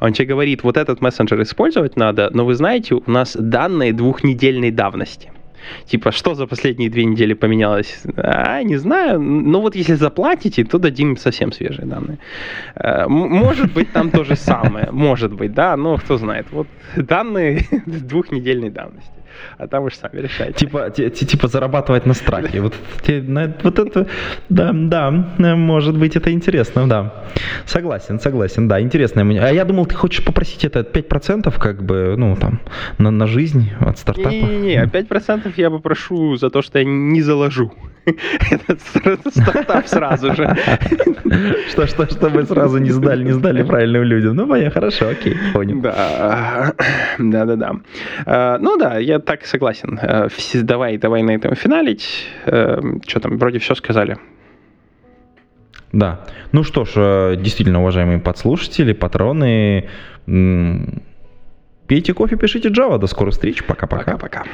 [0.00, 4.70] Он тебе говорит, вот этот мессенджер использовать надо, но вы знаете, у нас данные двухнедельной
[4.70, 5.30] давности.
[5.86, 8.02] Типа, что за последние две недели поменялось?
[8.16, 9.20] А, не знаю.
[9.20, 12.18] Ну вот если заплатите, то дадим совсем свежие данные.
[12.74, 14.90] Э, может быть, там то же самое.
[14.90, 16.46] Может быть, да, но кто знает.
[16.50, 19.17] Вот данные двухнедельной давности
[19.58, 20.66] а там уж сами решайте.
[20.66, 22.60] Типа, типа зарабатывать на страхе.
[22.60, 22.74] Вот,
[23.62, 24.06] вот это,
[24.48, 25.10] да, да,
[25.56, 27.24] может быть, это интересно, да.
[27.66, 29.22] Согласен, согласен, да, интересно.
[29.22, 32.60] А я думал, ты хочешь попросить это 5% как бы, ну, там,
[32.98, 34.28] на, на жизнь от стартапа?
[34.28, 37.72] Не-не-не, 5% я попрошу за то, что я не заложу
[38.50, 38.80] этот
[39.34, 40.56] стартап сразу же.
[41.70, 44.36] Что, что, что мы сразу не сдали, не сдали правильным людям.
[44.36, 45.80] Ну, понятно, хорошо, окей, понял.
[45.80, 46.74] Да,
[47.18, 47.72] да, да, да.
[48.26, 49.98] А, ну да, я так согласен.
[50.02, 52.26] Э, давай, давай на этом финалить.
[52.46, 54.16] Э, что там, вроде все сказали.
[55.92, 56.20] Да.
[56.52, 59.88] Ну что ж, э, действительно, уважаемые подслушатели, патроны,
[61.86, 62.98] пейте кофе, пишите Java.
[62.98, 63.64] До скорых встреч.
[63.64, 64.12] Пока-пока.
[64.12, 64.44] Пока-пока.